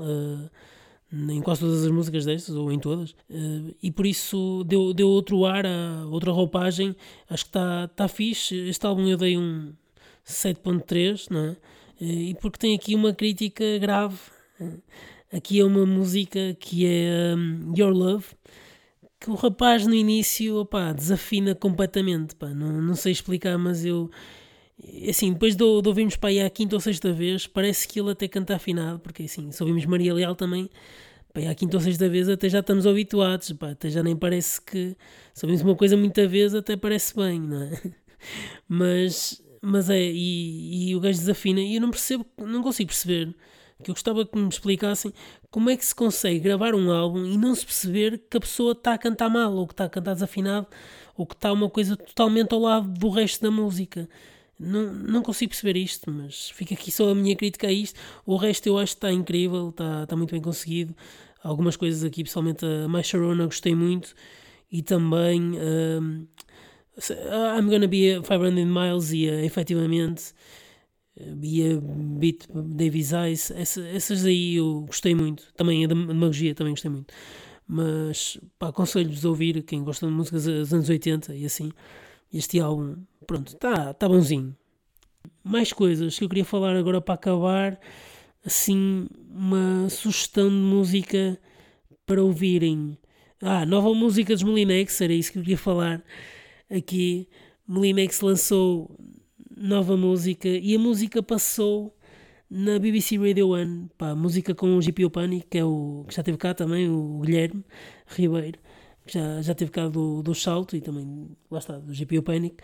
em 1.12 1.40
quase 1.42 1.60
todas 1.60 1.84
as 1.84 1.90
músicas 1.90 2.24
destas, 2.24 2.54
ou 2.54 2.70
em 2.70 2.78
todas, 2.78 3.10
uh, 3.10 3.74
e 3.82 3.90
por 3.90 4.06
isso 4.06 4.62
deu, 4.64 4.94
deu 4.94 5.08
outro 5.08 5.44
ar, 5.44 5.66
a, 5.66 6.06
outra 6.06 6.30
roupagem. 6.30 6.94
Acho 7.28 7.44
que 7.44 7.48
está 7.48 7.88
tá 7.88 8.06
fixe. 8.06 8.56
Este 8.68 8.86
álbum 8.86 9.08
eu 9.08 9.16
dei 9.16 9.36
um 9.36 9.72
7.3, 10.24 11.26
não 11.30 11.40
é? 11.40 11.50
Uh, 12.00 12.04
e 12.04 12.34
porque 12.40 12.58
tem 12.58 12.76
aqui 12.76 12.94
uma 12.94 13.12
crítica 13.12 13.78
grave. 13.78 14.18
Uh, 14.60 14.80
Aqui 15.32 15.60
é 15.60 15.64
uma 15.64 15.86
música 15.86 16.56
que 16.58 16.84
é 16.84 17.36
um, 17.36 17.72
Your 17.78 17.92
Love, 17.92 18.26
que 19.20 19.30
o 19.30 19.34
rapaz 19.34 19.86
no 19.86 19.94
início 19.94 20.56
opa, 20.56 20.92
desafina 20.92 21.54
completamente. 21.54 22.34
Pá. 22.34 22.48
Não, 22.48 22.80
não 22.80 22.94
sei 22.94 23.12
explicar, 23.12 23.58
mas 23.58 23.84
eu. 23.84 24.10
Assim, 25.08 25.32
depois 25.34 25.54
de, 25.54 25.82
de 25.82 25.88
ouvirmos 25.88 26.16
para 26.16 26.30
aí 26.30 26.40
a 26.40 26.48
quinta 26.48 26.74
ou 26.74 26.80
sexta 26.80 27.12
vez, 27.12 27.46
parece 27.46 27.86
que 27.86 28.00
ele 28.00 28.12
até 28.12 28.26
canta 28.26 28.56
afinado, 28.56 28.98
porque 28.98 29.24
assim, 29.24 29.52
se 29.52 29.62
ouvimos 29.62 29.84
Maria 29.84 30.14
Leal 30.14 30.34
também, 30.34 30.70
pá, 31.34 31.40
a 31.50 31.54
quinta 31.54 31.76
ou 31.76 31.82
sexta 31.82 32.08
vez 32.08 32.30
até 32.30 32.48
já 32.48 32.60
estamos 32.60 32.86
habituados, 32.86 33.52
pá, 33.52 33.72
até 33.72 33.90
já 33.90 34.02
nem 34.02 34.16
parece 34.16 34.60
que. 34.62 34.96
Se 35.34 35.44
ouvimos 35.44 35.62
uma 35.62 35.76
coisa 35.76 35.96
muita 35.96 36.26
vez, 36.26 36.54
até 36.54 36.76
parece 36.76 37.14
bem, 37.14 37.40
não 37.40 37.62
é? 37.62 37.80
Mas, 38.68 39.42
mas 39.62 39.88
é, 39.88 39.98
e, 39.98 40.90
e 40.90 40.94
o 40.94 41.00
gajo 41.00 41.18
desafina, 41.18 41.58
e 41.60 41.76
eu 41.76 41.80
não 41.80 41.90
percebo, 41.90 42.26
não 42.38 42.62
consigo 42.62 42.88
perceber 42.88 43.34
que 43.80 43.90
eu 43.90 43.94
gostava 43.94 44.24
que 44.24 44.38
me 44.38 44.48
explicassem 44.48 45.12
como 45.50 45.70
é 45.70 45.76
que 45.76 45.84
se 45.84 45.94
consegue 45.94 46.40
gravar 46.40 46.74
um 46.74 46.90
álbum 46.90 47.24
e 47.24 47.36
não 47.36 47.54
se 47.54 47.64
perceber 47.64 48.22
que 48.30 48.36
a 48.36 48.40
pessoa 48.40 48.72
está 48.72 48.94
a 48.94 48.98
cantar 48.98 49.28
mal, 49.28 49.52
ou 49.54 49.66
que 49.66 49.72
está 49.72 49.84
a 49.84 49.88
cantar 49.88 50.14
desafinado, 50.14 50.66
ou 51.16 51.26
que 51.26 51.34
está 51.34 51.52
uma 51.52 51.68
coisa 51.68 51.96
totalmente 51.96 52.52
ao 52.52 52.60
lado 52.60 52.88
do 52.88 53.08
resto 53.08 53.42
da 53.42 53.50
música. 53.50 54.08
Não, 54.58 54.92
não 54.92 55.22
consigo 55.22 55.50
perceber 55.50 55.78
isto, 55.78 56.10
mas 56.10 56.50
fica 56.50 56.74
aqui 56.74 56.92
só 56.92 57.10
a 57.10 57.14
minha 57.14 57.34
crítica 57.34 57.66
a 57.66 57.72
isto. 57.72 57.98
O 58.26 58.36
resto 58.36 58.66
eu 58.66 58.78
acho 58.78 58.92
que 58.92 58.98
está 58.98 59.12
incrível, 59.12 59.70
está, 59.70 60.02
está 60.02 60.14
muito 60.14 60.32
bem 60.32 60.40
conseguido. 60.40 60.94
Algumas 61.42 61.76
coisas 61.76 62.04
aqui, 62.04 62.22
pessoalmente 62.22 62.64
a 62.64 62.86
My 62.86 63.02
Sharona, 63.02 63.46
gostei 63.46 63.74
muito. 63.74 64.14
E 64.70 64.82
também 64.82 65.58
um, 65.58 66.26
I'm 67.08 67.68
Gonna 67.68 67.88
Be 67.88 68.20
500 68.20 68.64
Miles 68.66 69.12
e 69.12 69.28
uh, 69.28 69.44
efetivamente 69.44 70.34
e 71.16 71.62
a 71.62 71.80
Beat 71.80 72.46
Davis 72.48 73.12
Eyes, 73.12 73.50
essa, 73.50 73.86
essas 73.88 74.24
aí 74.24 74.56
eu 74.56 74.82
gostei 74.86 75.14
muito. 75.14 75.52
Também 75.54 75.84
a 75.84 75.88
da 75.88 75.94
Magia 75.94 76.54
também 76.54 76.72
gostei 76.72 76.90
muito. 76.90 77.12
Mas 77.66 78.38
aconselho-vos 78.58 79.24
a 79.24 79.28
ouvir 79.28 79.62
quem 79.62 79.84
gosta 79.84 80.06
de 80.06 80.12
músicas 80.12 80.44
dos 80.44 80.72
anos 80.72 80.88
80 80.88 81.34
e 81.34 81.44
assim. 81.44 81.70
Este 82.32 82.60
álbum, 82.60 82.96
pronto, 83.26 83.48
está 83.54 83.92
tá 83.92 84.08
bonzinho. 84.08 84.56
Mais 85.42 85.72
coisas 85.72 86.18
que 86.18 86.24
eu 86.24 86.28
queria 86.28 86.44
falar 86.44 86.76
agora 86.76 87.00
para 87.00 87.14
acabar. 87.14 87.78
Assim, 88.44 89.06
uma 89.28 89.88
sugestão 89.90 90.48
de 90.48 90.54
música 90.54 91.38
para 92.06 92.22
ouvirem. 92.22 92.96
Ah, 93.42 93.66
nova 93.66 93.92
música 93.94 94.32
dos 94.34 94.42
Molinex, 94.42 95.00
era 95.00 95.12
isso 95.12 95.32
que 95.32 95.38
eu 95.38 95.42
queria 95.42 95.58
falar 95.58 96.02
aqui. 96.70 97.28
Molinex 97.66 98.20
lançou 98.20 98.96
nova 99.60 99.94
música 99.94 100.48
e 100.48 100.74
a 100.74 100.78
música 100.78 101.22
passou 101.22 101.94
na 102.50 102.78
BBC 102.78 103.18
Radio 103.18 103.54
1, 103.54 103.90
pá, 103.96 104.14
música 104.14 104.54
com 104.54 104.74
o 104.74 104.80
GPO 104.80 105.10
Panic, 105.10 105.46
que 105.50 105.58
é 105.58 105.64
o 105.64 106.04
que 106.08 106.16
já 106.16 106.22
teve 106.22 106.38
cá 106.38 106.54
também, 106.54 106.88
o 106.88 107.20
Guilherme 107.20 107.62
Ribeiro, 108.06 108.58
que 109.06 109.12
já, 109.12 109.42
já 109.42 109.54
teve 109.54 109.70
cá 109.70 109.86
do, 109.86 110.22
do 110.22 110.34
Salto 110.34 110.74
e 110.74 110.80
também, 110.80 111.28
lá 111.50 111.58
está, 111.58 111.78
do 111.78 111.92
GPO 111.92 112.22
Panic. 112.22 112.56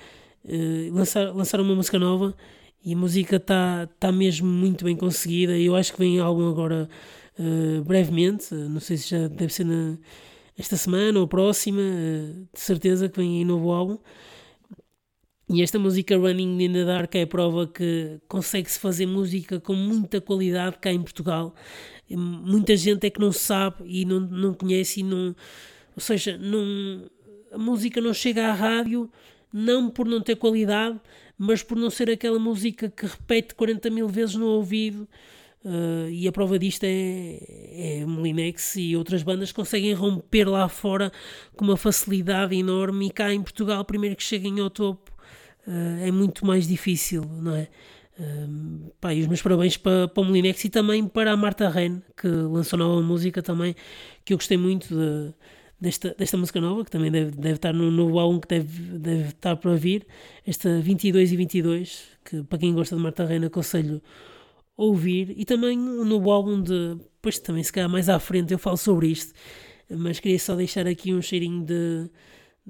Uh, 0.42 0.92
lançar, 0.92 1.34
lançaram 1.34 1.64
uma 1.64 1.74
música 1.74 1.98
nova 1.98 2.34
e 2.82 2.94
a 2.94 2.96
música 2.96 3.36
está 3.36 3.86
tá 4.00 4.10
mesmo 4.10 4.48
muito 4.48 4.84
bem 4.84 4.96
conseguida. 4.96 5.56
Eu 5.58 5.76
acho 5.76 5.92
que 5.92 5.98
vem 5.98 6.18
algo 6.18 6.48
agora 6.48 6.88
uh, 7.38 7.84
brevemente, 7.84 8.54
uh, 8.54 8.68
não 8.70 8.80
sei 8.80 8.96
se 8.96 9.10
já 9.10 9.28
deve 9.28 9.52
ser 9.52 9.64
na, 9.64 9.98
esta 10.58 10.76
semana 10.78 11.20
ou 11.20 11.28
próxima, 11.28 11.82
de 11.82 12.60
certeza 12.60 13.06
que 13.06 13.20
vem 13.20 13.38
aí 13.38 13.44
novo 13.44 13.70
álbum. 13.70 13.98
E 15.48 15.62
esta 15.62 15.78
música 15.78 16.16
Running 16.16 16.60
in 16.64 16.72
the 16.72 16.84
Dark 16.84 17.14
é 17.14 17.22
a 17.22 17.26
prova 17.26 17.68
que 17.68 18.18
consegue-se 18.26 18.80
fazer 18.80 19.06
música 19.06 19.60
com 19.60 19.74
muita 19.74 20.20
qualidade 20.20 20.76
cá 20.78 20.92
em 20.92 21.00
Portugal. 21.00 21.54
Muita 22.10 22.76
gente 22.76 23.06
é 23.06 23.10
que 23.10 23.20
não 23.20 23.30
sabe 23.30 23.84
e 23.86 24.04
não, 24.04 24.18
não 24.18 24.52
conhece 24.52 25.00
e 25.00 25.02
não. 25.04 25.36
Ou 25.94 26.00
seja, 26.00 26.36
não, 26.36 27.08
a 27.52 27.58
música 27.58 28.00
não 28.00 28.12
chega 28.12 28.48
à 28.48 28.52
rádio 28.52 29.08
não 29.52 29.88
por 29.88 30.06
não 30.06 30.20
ter 30.20 30.34
qualidade, 30.34 31.00
mas 31.38 31.62
por 31.62 31.78
não 31.78 31.90
ser 31.90 32.10
aquela 32.10 32.40
música 32.40 32.90
que 32.90 33.06
repete 33.06 33.54
40 33.54 33.88
mil 33.88 34.08
vezes 34.08 34.34
no 34.34 34.46
ouvido. 34.46 35.08
Uh, 35.64 36.08
e 36.10 36.28
a 36.28 36.32
prova 36.32 36.58
disto 36.58 36.84
é, 36.84 38.00
é 38.00 38.04
Molinex 38.06 38.76
e 38.76 38.96
outras 38.96 39.22
bandas 39.22 39.50
conseguem 39.50 39.92
romper 39.94 40.48
lá 40.48 40.68
fora 40.68 41.10
com 41.56 41.64
uma 41.64 41.76
facilidade 41.76 42.54
enorme 42.54 43.06
e 43.06 43.10
cá 43.10 43.32
em 43.32 43.42
Portugal, 43.42 43.84
primeiro 43.84 44.14
que 44.14 44.22
cheguem 44.22 44.60
ao 44.60 44.70
topo, 44.70 45.15
é 46.00 46.10
muito 46.10 46.46
mais 46.46 46.66
difícil, 46.66 47.24
não 47.24 47.54
é? 47.54 47.68
Uh, 48.18 48.90
pá, 48.98 49.12
e 49.12 49.20
os 49.20 49.26
meus 49.26 49.42
parabéns 49.42 49.76
para, 49.76 50.08
para 50.08 50.22
o 50.22 50.24
Molinex 50.24 50.64
e 50.64 50.70
também 50.70 51.06
para 51.06 51.32
a 51.32 51.36
Marta 51.36 51.68
Ren, 51.68 52.00
que 52.16 52.26
lançou 52.26 52.78
nova 52.78 53.02
música 53.02 53.42
também, 53.42 53.76
que 54.24 54.32
eu 54.32 54.38
gostei 54.38 54.56
muito 54.56 54.88
de, 54.88 55.34
desta, 55.78 56.14
desta 56.16 56.36
música 56.36 56.58
nova, 56.58 56.82
que 56.82 56.90
também 56.90 57.10
deve, 57.10 57.32
deve 57.32 57.56
estar 57.56 57.74
no 57.74 57.90
novo 57.90 58.18
álbum 58.18 58.40
que 58.40 58.48
deve, 58.48 58.98
deve 58.98 59.28
estar 59.28 59.56
para 59.56 59.74
vir, 59.74 60.06
esta 60.46 60.80
22 60.80 61.32
e 61.32 61.36
22, 61.36 62.04
que 62.24 62.42
para 62.44 62.58
quem 62.58 62.72
gosta 62.72 62.96
de 62.96 63.02
Marta 63.02 63.24
Ren 63.26 63.44
aconselho 63.44 64.00
ouvir, 64.76 65.34
e 65.36 65.44
também 65.44 65.78
um 65.78 66.04
novo 66.04 66.30
álbum 66.30 66.62
de, 66.62 66.94
depois 66.94 67.38
também 67.38 67.62
se 67.62 67.72
calhar 67.72 67.88
mais 67.88 68.08
à 68.08 68.18
frente 68.18 68.52
eu 68.52 68.58
falo 68.58 68.78
sobre 68.78 69.08
isto, 69.08 69.34
mas 69.90 70.20
queria 70.20 70.38
só 70.38 70.54
deixar 70.54 70.86
aqui 70.86 71.12
um 71.12 71.20
cheirinho 71.20 71.64
de, 71.64 72.10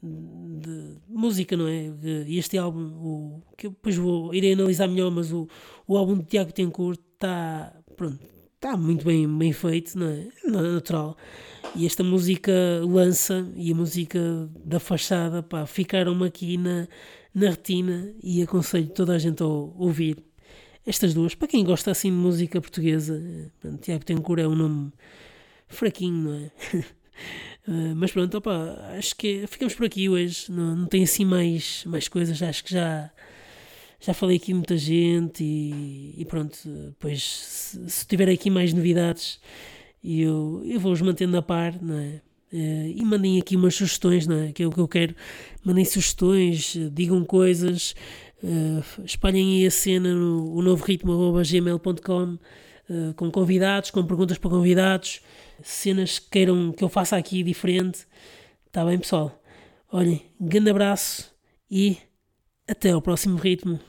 de 0.03 0.99
música, 1.09 1.57
não 1.57 1.67
é? 1.67 1.91
Este 2.29 2.59
álbum, 2.59 2.81
o, 2.81 3.43
que 3.57 3.69
depois 3.69 3.97
vou 3.97 4.35
irei 4.35 4.53
analisar 4.53 4.89
melhor, 4.89 5.11
mas 5.11 5.33
o, 5.33 5.49
o 5.87 5.97
álbum 5.97 6.19
de 6.19 6.25
Tiago 6.25 6.53
Tencourt 6.53 7.01
está, 7.15 7.73
pronto, 7.97 8.19
está 8.55 8.77
muito 8.77 9.05
bem, 9.05 9.27
bem 9.39 9.53
feito, 9.53 9.99
não 9.99 10.07
é? 10.07 10.29
Natural. 10.45 11.17
E 11.75 11.87
esta 11.87 12.03
música 12.03 12.53
lança 12.85 13.47
e 13.55 13.73
a 13.73 13.75
música 13.75 14.19
da 14.65 14.81
fachada, 14.81 15.43
pá, 15.43 15.67
ficaram-me 15.67 16.27
aqui 16.27 16.57
na, 16.57 16.89
na 17.35 17.51
retina 17.51 18.13
e 18.23 18.43
aconselho 18.43 18.89
toda 18.89 19.15
a 19.15 19.19
gente 19.19 19.43
a 19.43 19.47
ouvir 19.47 20.23
estas 20.87 21.13
duas. 21.13 21.35
Para 21.35 21.49
quem 21.49 21.65
gosta 21.65 21.91
assim 21.91 22.11
de 22.11 22.17
música 22.17 22.61
portuguesa, 22.61 23.21
pronto, 23.61 23.79
Tiago 23.81 24.05
Tencourt 24.05 24.41
é 24.41 24.49
um 24.49 24.55
nome 24.55 24.93
fraquinho, 25.69 26.17
não 26.17 26.35
é? 26.35 26.51
Uh, 27.67 27.97
mas 27.97 28.13
pronto, 28.13 28.39
opa, 28.39 28.79
acho 28.97 29.17
que 29.17 29.45
ficamos 29.49 29.75
por 29.75 29.87
aqui 29.87 30.09
hoje. 30.09 30.47
Não, 30.51 30.77
não 30.77 30.87
tem 30.87 31.03
assim 31.03 31.25
mais, 31.25 31.85
mais 31.85 32.07
coisas. 32.09 32.41
Acho 32.41 32.65
que 32.65 32.73
já, 32.73 33.11
já 34.01 34.15
falei 34.15 34.37
aqui 34.37 34.55
muita 34.55 34.77
gente 34.77 35.43
e, 35.43 36.15
e 36.17 36.25
pronto. 36.25 36.57
Depois, 36.65 37.23
se, 37.23 37.91
se, 37.91 38.07
tiver 38.07 38.29
aqui 38.29 38.51
mais 38.51 38.73
novidades, 38.73 39.41
eu, 40.03 40.63
eu 40.65 40.79
vou-os 40.79 41.03
mantendo 41.03 41.37
a 41.37 41.43
par, 41.43 41.81
não 41.83 41.99
é? 41.99 42.21
Uh, 42.53 42.93
e 42.95 43.05
mandem 43.05 43.41
aqui 43.41 43.57
umas 43.57 43.75
sugestões, 43.75 44.27
não 44.27 44.37
é? 44.37 44.53
Que 44.53 44.63
é 44.63 44.67
o 44.67 44.71
que 44.71 44.79
eu 44.79 44.87
quero. 44.87 45.15
Mandem 45.65 45.85
sugestões, 45.85 46.77
digam 46.93 47.25
coisas, 47.25 47.97
uh, 48.45 49.05
espalhem 49.05 49.59
aí 49.59 49.67
a 49.67 49.71
cena 49.71 50.15
no 50.15 50.55
o 50.55 50.63
novo 50.63 50.85
ritmo.gmail.com 50.85 52.39
uh, 52.89 53.15
com 53.15 53.31
convidados, 53.31 53.91
com 53.91 54.05
perguntas 54.05 54.39
para 54.39 54.51
convidados 54.51 55.21
cenas 55.63 56.19
que 56.19 56.31
queiram 56.31 56.73
que 56.73 56.85
eu 56.85 56.89
faça 56.89 57.17
aqui 57.17 57.43
diferente. 57.43 58.07
Está 58.67 58.85
bem, 58.85 58.99
pessoal? 58.99 59.43
Olhem, 59.91 60.23
grande 60.41 60.71
abraço 60.71 61.33
e 61.71 61.97
até 62.69 62.91
ao 62.91 63.01
próximo 63.01 63.37
ritmo. 63.37 63.81